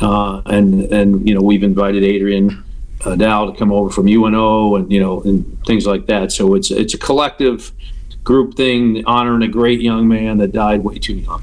uh, 0.02 0.42
and 0.46 0.82
and 0.92 1.26
you 1.26 1.34
know 1.34 1.40
we've 1.40 1.62
invited 1.62 2.02
Adrian 2.02 2.64
uh, 3.04 3.14
Dow 3.14 3.50
to 3.50 3.56
come 3.56 3.72
over 3.72 3.90
from 3.90 4.08
UNO 4.08 4.76
and 4.76 4.92
you 4.92 5.00
know 5.00 5.22
and 5.22 5.64
things 5.64 5.86
like 5.86 6.06
that. 6.06 6.32
So 6.32 6.54
it's 6.54 6.70
it's 6.70 6.94
a 6.94 6.98
collective 6.98 7.72
group 8.24 8.54
thing 8.54 9.04
honoring 9.06 9.42
a 9.42 9.48
great 9.48 9.80
young 9.80 10.08
man 10.08 10.38
that 10.38 10.52
died 10.52 10.84
way 10.84 10.98
too 10.98 11.14
young. 11.14 11.42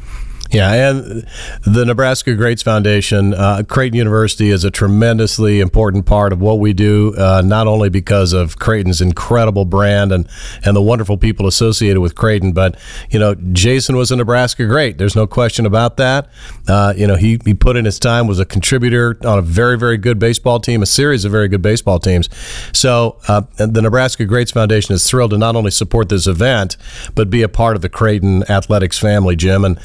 Yeah, 0.52 0.90
and 0.90 1.28
the 1.62 1.86
Nebraska 1.86 2.34
Greats 2.34 2.64
Foundation, 2.64 3.36
uh, 3.36 3.62
Creighton 3.68 3.96
University 3.98 4.50
is 4.50 4.64
a 4.64 4.72
tremendously 4.72 5.60
important 5.60 6.08
part 6.08 6.34
of 6.34 6.42
what 6.42 6.58
we 6.58 6.74
do, 6.74 7.14
uh, 7.18 7.44
not 7.46 7.68
only 7.68 7.90
because 7.90 8.34
of 8.34 8.58
Creighton's 8.58 9.00
incredible 9.00 9.66
brand 9.66 10.12
and, 10.12 10.28
and 10.66 10.76
the 10.76 10.82
wonderful 10.82 11.18
people 11.18 11.46
associated 11.46 12.00
with 12.00 12.16
Creighton, 12.16 12.52
but, 12.52 12.76
you 13.12 13.20
know, 13.20 13.36
Jason 13.36 13.96
was 13.96 14.10
a 14.10 14.16
Nebraska 14.16 14.66
great. 14.66 14.98
There's 14.98 15.16
no 15.16 15.28
question 15.28 15.68
about 15.68 15.98
that. 15.98 16.30
Uh, 16.68 16.96
you 16.98 17.06
know, 17.06 17.16
he, 17.16 17.40
he 17.46 17.54
put 17.54 17.78
in 17.78 17.86
his 17.86 18.00
time, 18.00 18.26
was 18.26 18.40
a 18.40 18.46
contributor 18.46 19.20
on 19.24 19.38
a 19.38 19.44
very, 19.44 19.78
very 19.78 19.98
good 19.98 20.18
baseball 20.18 20.60
team, 20.60 20.82
a 20.82 20.88
series 20.88 21.26
of 21.26 21.32
very 21.32 21.48
good 21.48 21.62
baseball 21.62 22.00
teams. 22.00 22.28
So 22.74 23.20
uh, 23.28 23.42
the 23.58 23.84
Nebraska 23.84 24.26
Greats 24.26 24.52
Foundation 24.52 24.96
is 24.96 25.08
thrilled 25.08 25.30
to 25.30 25.38
not 25.38 25.56
only 25.56 25.70
support 25.70 26.10
this 26.10 26.26
event, 26.26 26.76
but 27.14 27.30
be 27.30 27.44
a 27.44 27.50
part 27.50 27.76
of 27.76 27.84
the 27.84 27.90
Creighton 27.90 28.50
athletics 28.50 28.98
family, 28.98 29.36
Jim. 29.36 29.64
And, 29.64 29.80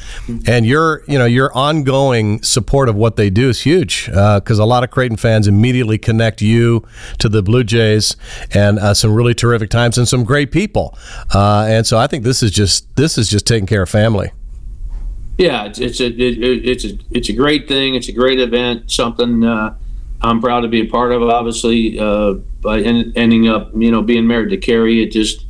and 0.47 0.54
and 0.55 0.65
your 0.65 1.03
you 1.05 1.19
know 1.19 1.25
your 1.25 1.53
ongoing 1.53 2.41
support 2.41 2.87
of 2.87 2.95
what 2.95 3.17
they 3.17 3.29
do 3.29 3.49
is 3.49 3.61
huge 3.61 4.05
because 4.05 4.59
uh, 4.59 4.63
a 4.63 4.65
lot 4.65 4.85
of 4.85 4.89
Creighton 4.89 5.17
fans 5.17 5.47
immediately 5.47 5.97
connect 5.97 6.41
you 6.41 6.87
to 7.19 7.27
the 7.27 7.43
Blue 7.43 7.65
Jays 7.65 8.15
and 8.53 8.79
uh, 8.79 8.93
some 8.93 9.13
really 9.13 9.33
terrific 9.33 9.69
times 9.69 9.97
and 9.97 10.07
some 10.07 10.23
great 10.23 10.51
people. 10.51 10.97
Uh, 11.33 11.65
and 11.67 11.85
so 11.85 11.97
I 11.97 12.07
think 12.07 12.23
this 12.23 12.41
is 12.41 12.51
just 12.51 12.95
this 12.95 13.17
is 13.17 13.29
just 13.29 13.45
taking 13.45 13.67
care 13.67 13.81
of 13.81 13.89
family. 13.89 14.31
Yeah, 15.37 15.65
it's, 15.65 15.79
it's 15.79 15.99
a 15.99 16.07
it, 16.07 16.65
it's 16.65 16.85
a 16.85 16.97
it's 17.11 17.27
a 17.27 17.33
great 17.33 17.67
thing. 17.67 17.95
It's 17.95 18.07
a 18.07 18.13
great 18.13 18.39
event. 18.39 18.89
Something 18.89 19.43
uh, 19.43 19.75
I'm 20.21 20.39
proud 20.39 20.61
to 20.61 20.69
be 20.69 20.81
a 20.81 20.89
part 20.89 21.11
of. 21.11 21.21
Obviously, 21.21 21.99
uh, 21.99 22.35
by 22.61 22.79
ending 22.79 23.49
up 23.49 23.71
you 23.75 23.91
know 23.91 24.01
being 24.01 24.25
married 24.25 24.51
to 24.51 24.57
Carrie, 24.57 25.03
it 25.03 25.11
just 25.11 25.44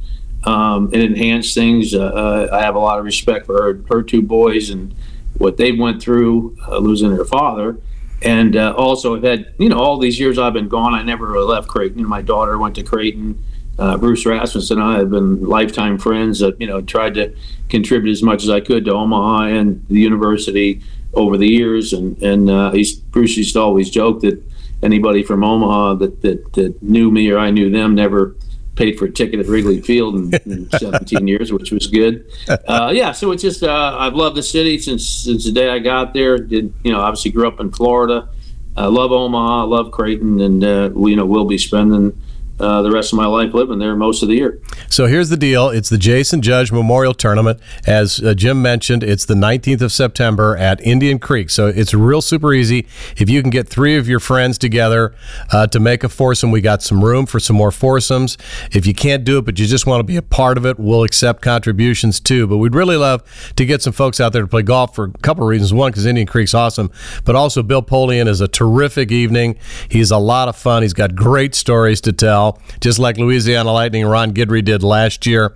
um, 0.45 0.89
it 0.93 1.01
enhanced 1.01 1.53
things. 1.53 1.93
Uh, 1.93 2.05
uh, 2.05 2.49
I 2.53 2.61
have 2.61 2.75
a 2.75 2.79
lot 2.79 2.99
of 2.99 3.05
respect 3.05 3.45
for 3.45 3.61
her, 3.61 3.83
her 3.89 4.03
two 4.03 4.21
boys 4.21 4.69
and 4.69 4.93
what 5.37 5.57
they 5.57 5.71
went 5.71 6.01
through 6.01 6.55
uh, 6.67 6.77
losing 6.77 7.13
their 7.13 7.25
father. 7.25 7.77
And 8.21 8.55
uh, 8.55 8.73
also, 8.77 9.15
I've 9.15 9.23
had, 9.23 9.53
you 9.57 9.69
know, 9.69 9.77
all 9.77 9.97
these 9.97 10.19
years 10.19 10.37
I've 10.37 10.53
been 10.53 10.69
gone, 10.69 10.93
I 10.93 11.03
never 11.03 11.27
really 11.27 11.47
left 11.47 11.67
Creighton. 11.67 12.07
My 12.07 12.21
daughter 12.21 12.57
went 12.57 12.75
to 12.75 12.83
Creighton. 12.83 13.43
Uh, 13.77 13.97
Bruce 13.97 14.25
Rasmussen 14.25 14.79
and 14.79 14.87
I 14.87 14.97
have 14.99 15.09
been 15.09 15.43
lifetime 15.43 15.97
friends 15.97 16.39
that, 16.39 16.59
you 16.61 16.67
know, 16.67 16.81
tried 16.81 17.15
to 17.15 17.35
contribute 17.67 18.11
as 18.11 18.23
much 18.23 18.43
as 18.43 18.49
I 18.49 18.61
could 18.61 18.85
to 18.85 18.93
Omaha 18.93 19.47
and 19.47 19.85
the 19.89 19.99
university 19.99 20.81
over 21.13 21.37
the 21.37 21.47
years. 21.47 21.91
And, 21.91 22.21
and 22.23 22.49
uh, 22.49 22.71
he's, 22.71 22.95
Bruce 22.95 23.35
used 23.35 23.53
to 23.53 23.61
always 23.61 23.89
joke 23.89 24.21
that 24.21 24.41
anybody 24.81 25.23
from 25.23 25.43
Omaha 25.43 25.95
that, 25.95 26.21
that, 26.21 26.53
that 26.53 26.81
knew 26.81 27.11
me 27.11 27.29
or 27.31 27.37
I 27.37 27.51
knew 27.51 27.69
them 27.69 27.95
never 27.95 28.35
paid 28.75 28.99
for 28.99 29.05
a 29.05 29.11
ticket 29.11 29.39
at 29.39 29.47
Wrigley 29.47 29.81
Field 29.81 30.15
in, 30.15 30.33
in 30.45 30.69
17 30.77 31.27
years, 31.27 31.51
which 31.51 31.71
was 31.71 31.87
good. 31.87 32.25
Uh, 32.47 32.91
yeah, 32.93 33.11
so 33.11 33.31
it's 33.31 33.41
just 33.41 33.63
uh, 33.63 33.95
I've 33.97 34.15
loved 34.15 34.35
the 34.35 34.43
city 34.43 34.77
since 34.77 35.07
since 35.07 35.45
the 35.45 35.51
day 35.51 35.69
I 35.69 35.79
got 35.79 36.13
there. 36.13 36.37
Did 36.37 36.73
you 36.83 36.91
know? 36.91 36.99
Obviously, 36.99 37.31
grew 37.31 37.47
up 37.47 37.59
in 37.59 37.71
Florida. 37.71 38.29
I 38.77 38.87
love 38.87 39.11
Omaha. 39.11 39.61
I 39.61 39.65
love 39.65 39.91
Creighton, 39.91 40.41
and 40.41 40.63
uh, 40.63 40.89
we, 40.93 41.11
you 41.11 41.17
know 41.17 41.25
we'll 41.25 41.45
be 41.45 41.57
spending 41.57 42.19
uh, 42.59 42.81
the 42.81 42.91
rest 42.91 43.11
of 43.11 43.17
my 43.17 43.25
life 43.25 43.53
living 43.53 43.79
there 43.79 43.95
most 43.95 44.23
of 44.23 44.29
the 44.29 44.35
year. 44.35 44.61
So 44.89 45.07
here's 45.07 45.29
the 45.29 45.37
deal 45.37 45.69
it's 45.69 45.89
the 45.89 45.97
Jason 45.97 46.41
Judge 46.41 46.71
Memorial 46.71 47.13
Tournament. 47.13 47.59
As 47.85 48.21
uh, 48.21 48.33
Jim 48.33 48.61
mentioned, 48.61 49.03
it's 49.03 49.25
the 49.25 49.33
19th 49.33 49.81
of 49.81 49.91
September 49.91 50.55
at 50.55 50.79
Indian 50.81 51.19
Creek. 51.19 51.49
So 51.49 51.67
it's 51.67 51.93
real 51.93 52.21
super 52.21 52.53
easy. 52.53 52.87
If 53.17 53.29
you 53.29 53.41
can 53.41 53.49
get 53.49 53.67
three 53.67 53.97
of 53.97 54.07
your 54.07 54.19
friends 54.19 54.57
together 54.57 55.13
uh, 55.51 55.67
to 55.67 55.79
make 55.79 56.03
a 56.03 56.09
foursome, 56.09 56.51
we 56.51 56.61
got 56.61 56.81
some 56.81 57.03
room 57.03 57.25
for 57.25 57.39
some 57.39 57.55
more 57.55 57.71
foursomes. 57.71 58.37
If 58.71 58.85
you 58.87 58.93
can't 58.93 59.25
do 59.25 59.39
it, 59.39 59.45
but 59.45 59.59
you 59.59 59.65
just 59.65 59.85
want 59.85 59.99
to 59.99 60.05
be 60.05 60.15
a 60.15 60.21
part 60.21 60.57
of 60.57 60.65
it, 60.65 60.79
we'll 60.79 61.03
accept 61.03 61.41
contributions 61.41 62.19
too. 62.19 62.47
But 62.47 62.57
we'd 62.57 62.75
really 62.75 62.97
love 62.97 63.23
to 63.55 63.65
get 63.65 63.81
some 63.81 63.93
folks 63.93 64.19
out 64.19 64.31
there 64.31 64.43
to 64.43 64.47
play 64.47 64.61
golf 64.61 64.95
for 64.95 65.05
a 65.05 65.11
couple 65.19 65.43
of 65.43 65.49
reasons. 65.49 65.73
One, 65.73 65.91
because 65.91 66.05
Indian 66.05 66.27
Creek's 66.27 66.53
awesome, 66.53 66.89
but 67.25 67.35
also 67.35 67.63
Bill 67.63 67.83
Polian 67.83 68.27
is 68.27 68.39
a 68.39 68.47
terrific 68.47 69.11
evening. 69.11 69.57
He's 69.89 70.11
a 70.11 70.17
lot 70.17 70.47
of 70.47 70.55
fun. 70.55 70.83
He's 70.83 70.93
got 70.93 71.15
great 71.15 71.53
stories 71.53 71.99
to 72.01 72.13
tell 72.13 72.44
just 72.81 72.99
like 72.99 73.17
Louisiana 73.17 73.71
Lightning 73.71 74.05
Ron 74.05 74.33
Guidry 74.33 74.63
did 74.63 74.83
last 74.83 75.25
year. 75.25 75.55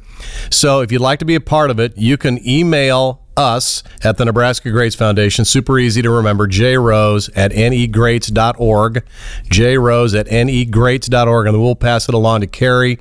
So 0.50 0.82
if 0.82 0.92
you'd 0.92 1.02
like 1.02 1.20
to 1.20 1.26
be 1.26 1.36
a 1.36 1.42
part 1.42 1.72
of 1.72 1.80
it, 1.80 1.98
you 1.98 2.18
can 2.18 2.46
email 2.48 3.22
us 3.38 3.84
at 4.04 4.18
the 4.18 4.26
Nebraska 4.26 4.70
Greats 4.70 4.96
Foundation. 4.96 5.46
Super 5.46 5.80
easy 5.80 6.02
to 6.02 6.10
remember. 6.10 6.46
J 6.46 6.78
Rose 6.78 7.30
at 7.30 7.52
negreats.org. 7.52 9.04
J 9.50 9.78
Rose 9.78 10.14
at 10.14 10.28
negreats.org. 10.28 11.48
And 11.48 11.62
we'll 11.62 11.76
pass 11.76 12.10
it 12.10 12.16
along 12.16 12.42
to 12.42 12.48
Carrie 12.48 13.00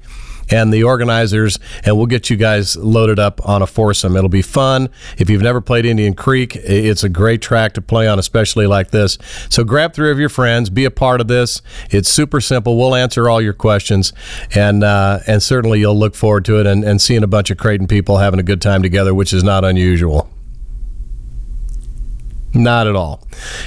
and 0.51 0.73
the 0.73 0.83
organizers, 0.83 1.59
and 1.85 1.97
we'll 1.97 2.07
get 2.07 2.31
you 2.31 2.37
guys 2.37 2.77
loaded 2.77 3.19
up 3.19 3.47
on 3.47 3.63
a 3.63 3.67
foursome. 3.67 4.17
It'll 4.17 4.29
be 4.29 4.43
fun. 4.43 4.89
If 5.17 5.31
you've 5.31 5.43
never 5.43 5.61
played 5.61 5.85
Indian 5.85 6.15
Creek, 6.15 6.57
it's 6.57 7.05
a 7.05 7.09
great 7.09 7.43
track 7.43 7.75
to 7.75 7.83
play 7.83 8.09
on, 8.09 8.19
especially 8.19 8.67
like 8.67 8.91
this. 8.91 9.19
So 9.49 9.65
grab 9.65 9.95
three 9.95 10.11
of 10.11 10.19
your 10.19 10.29
friends, 10.29 10.71
be 10.71 10.85
a 10.85 10.91
part 10.91 11.21
of 11.21 11.29
this. 11.29 11.63
It's 11.91 12.09
super 12.09 12.41
simple. 12.41 12.77
We'll 12.77 12.95
answer 12.95 13.29
all 13.29 13.41
your 13.41 13.53
questions, 13.53 14.13
and 14.55 14.85
uh, 14.85 15.21
and 15.27 15.43
certainly 15.43 15.81
you'll 15.81 15.99
look 15.99 16.15
forward 16.15 16.45
to 16.47 16.61
it 16.61 16.67
and, 16.67 16.85
and 16.85 17.01
seeing 17.01 17.23
a 17.23 17.29
bunch 17.29 17.51
of 17.51 17.59
Creighton 17.59 17.87
people 17.87 18.19
having 18.19 18.41
a 18.41 18.45
good 18.45 18.63
time 18.63 18.83
together, 18.83 19.15
which 19.15 19.33
is 19.33 19.45
not 19.45 19.65
unusual. 19.65 20.31
Not 22.55 22.87
at 22.87 22.97
all. 22.97 23.27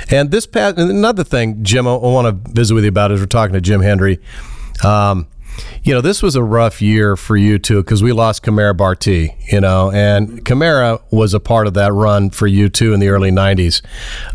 And 0.10 0.32
this 0.32 0.48
past 0.48 0.78
another 0.78 1.24
thing, 1.24 1.64
Jim, 1.64 1.88
I 1.88 1.96
want 1.96 2.46
to 2.46 2.52
visit 2.52 2.74
with 2.74 2.84
you 2.84 2.90
about 2.90 3.12
is 3.12 3.20
we're 3.20 3.28
talking 3.28 3.54
to 3.54 3.62
Jim 3.62 3.82
Hendry. 3.82 4.20
Um, 4.84 5.28
you 5.84 5.93
know, 5.93 6.01
this 6.01 6.22
was 6.22 6.36
a 6.36 6.43
rough 6.43 6.81
year 6.81 7.15
for 7.15 7.36
you 7.36 7.58
too 7.60 7.81
because 7.84 8.03
we 8.03 8.12
lost 8.12 8.43
Kimera 8.43 8.75
Bartee, 8.75 9.36
you 9.51 9.62
know, 9.62 9.91
and 9.91 10.43
Kamara 10.46 11.01
was 11.12 11.34
a 11.34 11.39
part 11.39 11.67
of 11.67 11.74
that 11.74 11.91
run 11.93 12.29
for 12.29 12.48
you 12.48 12.70
too 12.70 12.93
in 12.93 13.00
the 13.00 13.10
early 13.10 13.31
90s. 13.31 13.81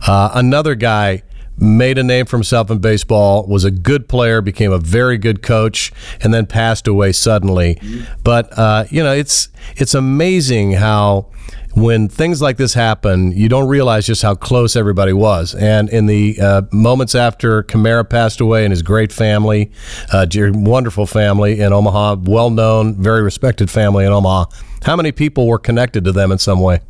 Uh, 0.06 0.30
another 0.34 0.74
guy 0.74 1.22
made 1.58 1.98
a 1.98 2.02
name 2.02 2.26
for 2.26 2.36
himself 2.36 2.70
in 2.70 2.78
baseball, 2.78 3.46
was 3.46 3.64
a 3.64 3.70
good 3.70 4.08
player, 4.08 4.40
became 4.40 4.72
a 4.72 4.78
very 4.78 5.16
good 5.16 5.42
coach, 5.42 5.92
and 6.20 6.34
then 6.34 6.46
passed 6.46 6.86
away 6.86 7.12
suddenly. 7.12 7.80
But 8.22 8.56
uh, 8.58 8.84
you 8.90 9.02
know, 9.02 9.12
it's 9.12 9.48
it's 9.76 9.94
amazing 9.94 10.72
how 10.72 11.28
when 11.76 12.08
things 12.08 12.40
like 12.40 12.56
this 12.56 12.72
happen, 12.72 13.32
you 13.32 13.50
don't 13.50 13.68
realize 13.68 14.06
just 14.06 14.22
how 14.22 14.34
close 14.34 14.76
everybody 14.76 15.12
was. 15.12 15.54
And 15.54 15.90
in 15.90 16.06
the 16.06 16.40
uh, 16.40 16.62
moments 16.72 17.14
after 17.14 17.62
Kimera 17.62 18.08
passed 18.08 18.40
away 18.40 18.64
and 18.64 18.72
his 18.72 18.80
great 18.80 19.12
family, 19.12 19.70
uh, 20.10 20.26
wonderful 20.32 21.06
family 21.06 21.60
in 21.60 21.74
Omaha, 21.74 22.16
well 22.22 22.48
known, 22.48 22.94
very 22.94 23.22
respected 23.22 23.70
family 23.70 24.06
in 24.06 24.12
Omaha, 24.12 24.46
how 24.84 24.96
many 24.96 25.12
people 25.12 25.46
were 25.46 25.58
connected 25.58 26.02
to 26.04 26.12
them 26.12 26.32
in 26.32 26.38
some 26.38 26.60
way? 26.60 26.80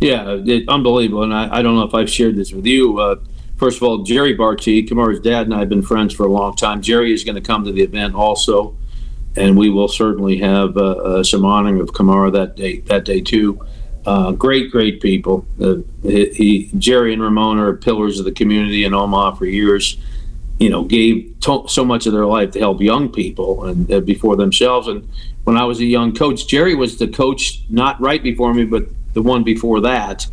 Yeah, 0.00 0.36
it, 0.46 0.68
unbelievable. 0.68 1.24
And 1.24 1.34
I, 1.34 1.58
I, 1.58 1.62
don't 1.62 1.74
know 1.74 1.82
if 1.82 1.94
I've 1.94 2.10
shared 2.10 2.36
this 2.36 2.52
with 2.52 2.66
you. 2.66 3.00
Uh, 3.00 3.16
first 3.56 3.78
of 3.78 3.82
all, 3.82 4.04
Jerry 4.04 4.36
Bartee, 4.36 4.88
Kimera's 4.88 5.20
dad, 5.20 5.46
and 5.46 5.54
I 5.54 5.58
have 5.58 5.68
been 5.68 5.82
friends 5.82 6.14
for 6.14 6.24
a 6.24 6.30
long 6.30 6.54
time. 6.54 6.82
Jerry 6.82 7.12
is 7.12 7.24
going 7.24 7.34
to 7.34 7.40
come 7.40 7.64
to 7.64 7.72
the 7.72 7.82
event 7.82 8.14
also, 8.14 8.76
and 9.36 9.56
we 9.56 9.70
will 9.70 9.88
certainly 9.88 10.38
have 10.38 10.74
some 11.26 11.44
honoring 11.44 11.80
of 11.80 11.88
Kimera 11.92 12.32
that 12.32 12.56
day. 12.56 12.80
That 12.80 13.04
day 13.04 13.20
too. 13.20 13.60
Uh, 14.04 14.32
great, 14.32 14.70
great 14.70 15.00
people. 15.00 15.46
Uh, 15.62 15.76
he, 16.02 16.28
he, 16.30 16.70
Jerry 16.76 17.12
and 17.12 17.22
Ramon 17.22 17.58
are 17.58 17.74
pillars 17.76 18.18
of 18.18 18.24
the 18.24 18.32
community 18.32 18.84
in 18.84 18.94
Omaha 18.94 19.36
for 19.36 19.46
years. 19.46 19.96
You 20.58 20.70
know, 20.70 20.84
gave 20.84 21.34
to- 21.40 21.64
so 21.68 21.84
much 21.84 22.06
of 22.06 22.12
their 22.12 22.26
life 22.26 22.50
to 22.52 22.58
help 22.58 22.80
young 22.80 23.08
people 23.08 23.64
and 23.64 23.90
uh, 23.92 24.00
before 24.00 24.36
themselves. 24.36 24.88
And 24.88 25.08
when 25.44 25.56
I 25.56 25.64
was 25.64 25.80
a 25.80 25.84
young 25.84 26.14
coach, 26.14 26.46
Jerry 26.46 26.74
was 26.74 26.98
the 26.98 27.08
coach 27.08 27.62
not 27.68 28.00
right 28.00 28.22
before 28.22 28.52
me, 28.54 28.64
but 28.64 28.86
the 29.14 29.22
one 29.22 29.44
before 29.44 29.80
that, 29.82 30.26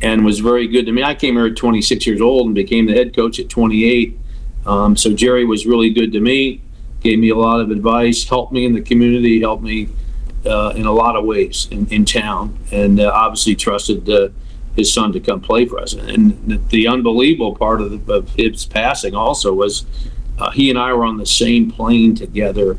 and 0.00 0.24
was 0.24 0.40
very 0.40 0.66
good 0.66 0.86
to 0.86 0.92
me. 0.92 1.02
I 1.02 1.14
came 1.14 1.34
here 1.34 1.46
at 1.46 1.56
26 1.56 2.06
years 2.06 2.20
old 2.20 2.46
and 2.46 2.54
became 2.54 2.86
the 2.86 2.94
head 2.94 3.14
coach 3.14 3.38
at 3.38 3.48
28. 3.48 4.18
Um, 4.66 4.96
so 4.96 5.12
Jerry 5.12 5.44
was 5.44 5.66
really 5.66 5.90
good 5.90 6.12
to 6.12 6.20
me, 6.20 6.60
gave 7.02 7.18
me 7.18 7.30
a 7.30 7.36
lot 7.36 7.60
of 7.60 7.70
advice, 7.70 8.24
helped 8.24 8.52
me 8.52 8.64
in 8.64 8.72
the 8.72 8.80
community, 8.80 9.40
helped 9.40 9.62
me 9.62 9.88
uh, 10.46 10.72
in 10.76 10.86
a 10.86 10.92
lot 10.92 11.16
of 11.16 11.24
ways 11.24 11.68
in, 11.70 11.86
in 11.88 12.04
town, 12.04 12.56
and 12.70 13.00
uh, 13.00 13.10
obviously 13.12 13.54
trusted 13.54 14.08
uh, 14.08 14.28
his 14.76 14.92
son 14.92 15.12
to 15.12 15.20
come 15.20 15.40
play 15.40 15.66
for 15.66 15.78
us. 15.78 15.92
And 15.92 16.68
the, 16.70 16.88
unbelievable 16.88 17.54
part 17.54 17.80
of, 17.80 18.06
the, 18.06 18.12
of, 18.12 18.30
his 18.30 18.64
passing 18.64 19.14
also 19.14 19.52
was 19.52 19.84
uh, 20.38 20.50
he 20.50 20.70
and 20.70 20.78
I 20.78 20.92
were 20.92 21.04
on 21.04 21.18
the 21.18 21.26
same 21.26 21.70
plane 21.70 22.14
together. 22.14 22.78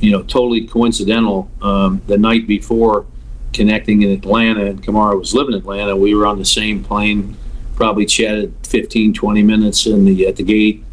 You 0.00 0.12
know, 0.12 0.22
totally 0.22 0.66
coincidental. 0.66 1.50
Um, 1.60 2.02
the 2.06 2.16
night 2.16 2.46
before 2.46 3.06
connecting 3.52 4.02
in 4.02 4.10
Atlanta, 4.10 4.66
and 4.66 4.82
Kimera 4.82 5.18
was 5.18 5.34
living 5.34 5.54
in 5.54 5.60
Atlanta, 5.60 5.96
we 5.96 6.14
were 6.14 6.26
on 6.26 6.38
the 6.38 6.44
same 6.44 6.84
plane. 6.84 7.36
Probably 7.74 8.06
chatted 8.06 8.54
15, 8.64 9.14
20 9.14 9.42
minutes 9.42 9.86
in 9.86 10.04
the 10.04 10.26
at 10.26 10.36
the 10.36 10.42
gate, 10.42 10.84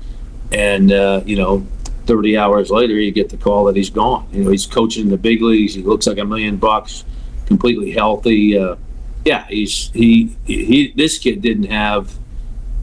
and 0.51 0.91
uh, 0.91 1.21
you 1.25 1.35
know 1.35 1.65
30 2.05 2.37
hours 2.37 2.69
later, 2.71 2.93
you 2.93 3.11
get 3.11 3.29
the 3.29 3.37
call 3.37 3.65
that 3.65 3.75
he's 3.75 3.89
gone. 3.89 4.27
You 4.31 4.43
know, 4.43 4.51
he's 4.51 4.65
coaching 4.65 5.03
in 5.03 5.09
the 5.09 5.17
big 5.17 5.41
leagues. 5.41 5.73
He 5.73 5.83
looks 5.83 6.07
like 6.07 6.17
a 6.17 6.25
million 6.25 6.57
bucks, 6.57 7.03
completely 7.45 7.91
healthy. 7.91 8.57
Uh, 8.57 8.75
yeah, 9.23 9.45
he's 9.47 9.89
he, 9.91 10.35
he 10.45 10.93
this 10.95 11.17
kid 11.17 11.41
didn't 11.41 11.65
have. 11.65 12.13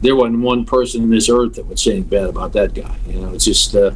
There 0.01 0.15
wasn't 0.15 0.39
one 0.39 0.65
person 0.65 1.03
in 1.03 1.09
this 1.09 1.29
earth 1.29 1.55
that 1.55 1.65
would 1.65 1.79
say 1.79 2.01
bad 2.01 2.29
about 2.29 2.51
that 2.53 2.73
guy. 2.73 2.97
You 3.07 3.21
know, 3.21 3.33
it's 3.33 3.45
just 3.45 3.73
uh, 3.73 3.91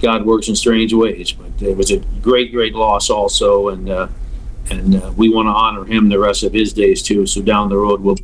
God 0.00 0.26
works 0.26 0.48
in 0.48 0.56
strange 0.56 0.92
ways. 0.92 1.32
But 1.32 1.62
it 1.62 1.76
was 1.76 1.90
a 1.90 1.98
great, 2.20 2.52
great 2.52 2.74
loss 2.74 3.08
also, 3.08 3.70
and 3.70 3.88
uh, 3.88 4.08
and 4.70 4.96
uh, 4.96 5.12
we 5.16 5.30
want 5.30 5.46
to 5.46 5.52
honor 5.52 5.84
him 5.84 6.08
the 6.08 6.18
rest 6.18 6.42
of 6.42 6.52
his 6.52 6.72
days 6.72 7.02
too. 7.02 7.26
So 7.26 7.40
down 7.40 7.68
the 7.68 7.78
road, 7.78 8.00
we'll 8.00 8.16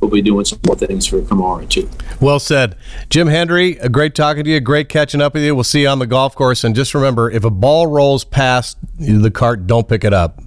we'll 0.00 0.10
be 0.10 0.22
doing 0.22 0.44
some 0.44 0.58
more 0.66 0.76
things 0.76 1.06
for 1.06 1.20
Kimera 1.20 1.68
too. 1.68 1.88
Well 2.20 2.38
said, 2.38 2.76
Jim 3.10 3.28
Hendry. 3.28 3.74
Great 3.74 4.14
talking 4.14 4.44
to 4.44 4.50
you. 4.50 4.60
Great 4.60 4.88
catching 4.88 5.20
up 5.20 5.34
with 5.34 5.42
you. 5.42 5.54
We'll 5.54 5.64
see 5.64 5.82
you 5.82 5.88
on 5.88 5.98
the 5.98 6.06
golf 6.06 6.34
course. 6.34 6.64
And 6.64 6.74
just 6.74 6.94
remember, 6.94 7.30
if 7.30 7.44
a 7.44 7.50
ball 7.50 7.86
rolls 7.86 8.24
past 8.24 8.78
the 8.98 9.30
cart, 9.30 9.66
don't 9.66 9.88
pick 9.88 10.04
it 10.04 10.12
up. 10.12 10.42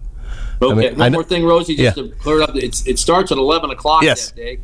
Okay. 0.62 0.88
I 0.88 0.90
mean, 0.92 1.00
One 1.00 1.12
more 1.12 1.24
thing, 1.24 1.44
Rosie, 1.44 1.76
just 1.76 1.98
yeah. 1.98 2.04
to 2.04 2.10
clear 2.18 2.42
it 2.42 2.50
up. 2.50 2.56
It's, 2.56 2.86
it 2.86 3.00
starts 3.00 3.32
at 3.32 3.38
eleven 3.38 3.72
o'clock 3.72 4.04
yes. 4.04 4.32
that 4.32 4.36
day. 4.36 4.60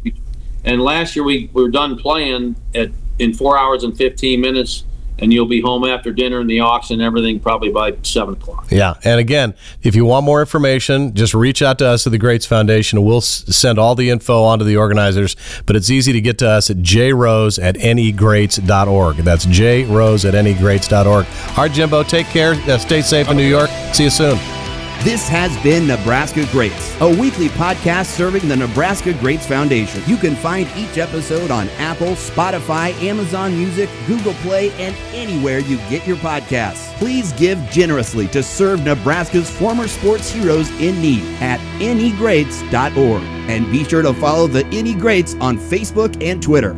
And 0.63 0.81
last 0.81 1.15
year 1.15 1.23
we, 1.23 1.49
we 1.53 1.63
were 1.63 1.69
done 1.69 1.97
playing 1.97 2.55
at 2.75 2.91
in 3.19 3.33
four 3.33 3.57
hours 3.57 3.83
and 3.83 3.97
fifteen 3.97 4.41
minutes 4.41 4.83
and 5.19 5.33
you'll 5.33 5.47
be 5.47 5.61
home 5.61 5.83
after 5.85 6.11
dinner 6.11 6.39
and 6.39 6.49
the 6.49 6.59
auction 6.59 6.95
and 6.95 7.03
everything 7.03 7.39
probably 7.39 7.69
by 7.69 7.95
seven 8.03 8.35
o'clock. 8.35 8.67
Yeah, 8.69 8.95
and 9.03 9.19
again, 9.19 9.55
if 9.81 9.95
you 9.95 10.05
want 10.05 10.25
more 10.25 10.39
information, 10.39 11.13
just 11.15 11.33
reach 11.33 11.61
out 11.61 11.79
to 11.79 11.87
us 11.87 12.05
at 12.05 12.11
the 12.11 12.17
Greats 12.17 12.45
Foundation, 12.45 12.97
and 12.97 13.07
we'll 13.07 13.21
send 13.21 13.79
all 13.79 13.95
the 13.95 14.09
info 14.09 14.43
on 14.43 14.59
to 14.59 14.65
the 14.65 14.77
organizers. 14.77 15.35
But 15.65 15.75
it's 15.75 15.89
easy 15.89 16.13
to 16.13 16.21
get 16.21 16.37
to 16.39 16.49
us 16.49 16.69
at 16.69 16.77
jrose 16.77 17.61
at 17.61 17.75
negreats.org. 17.75 19.17
That's 19.17 19.45
jrose 19.45 20.25
at 20.25 20.33
negreats.org. 20.33 21.25
All 21.49 21.55
right, 21.57 21.71
Jimbo, 21.71 22.03
take 22.03 22.27
care. 22.27 22.53
Uh, 22.53 22.77
stay 22.77 23.01
safe 23.01 23.29
in 23.29 23.37
New 23.37 23.47
York. 23.47 23.69
See 23.93 24.05
you 24.05 24.09
soon. 24.09 24.66
This 25.03 25.29
has 25.29 25.55
been 25.63 25.87
Nebraska 25.87 26.45
Greats, 26.51 26.99
a 26.99 27.07
weekly 27.07 27.47
podcast 27.49 28.07
serving 28.07 28.49
the 28.49 28.55
Nebraska 28.55 29.13
Greats 29.13 29.45
Foundation. 29.45 30.01
You 30.05 30.17
can 30.17 30.35
find 30.35 30.67
each 30.75 30.97
episode 30.97 31.49
on 31.49 31.69
Apple, 31.77 32.15
Spotify, 32.15 32.91
Amazon 33.01 33.55
Music, 33.55 33.89
Google 34.05 34.33
Play, 34.35 34.71
and 34.71 34.95
anywhere 35.13 35.59
you 35.59 35.77
get 35.89 36.05
your 36.05 36.17
podcasts. 36.17 36.93
Please 36.97 37.31
give 37.33 37.59
generously 37.69 38.27
to 38.29 38.43
serve 38.43 38.83
Nebraska's 38.83 39.49
former 39.49 39.87
sports 39.87 40.29
heroes 40.29 40.69
in 40.81 40.99
need 40.99 41.23
at 41.41 41.59
negreats.org. 41.79 43.23
And 43.49 43.71
be 43.71 43.85
sure 43.85 44.01
to 44.01 44.13
follow 44.15 44.47
the 44.47 44.65
Any 44.67 44.93
Greats 44.93 45.35
on 45.35 45.57
Facebook 45.57 46.21
and 46.21 46.43
Twitter. 46.43 46.75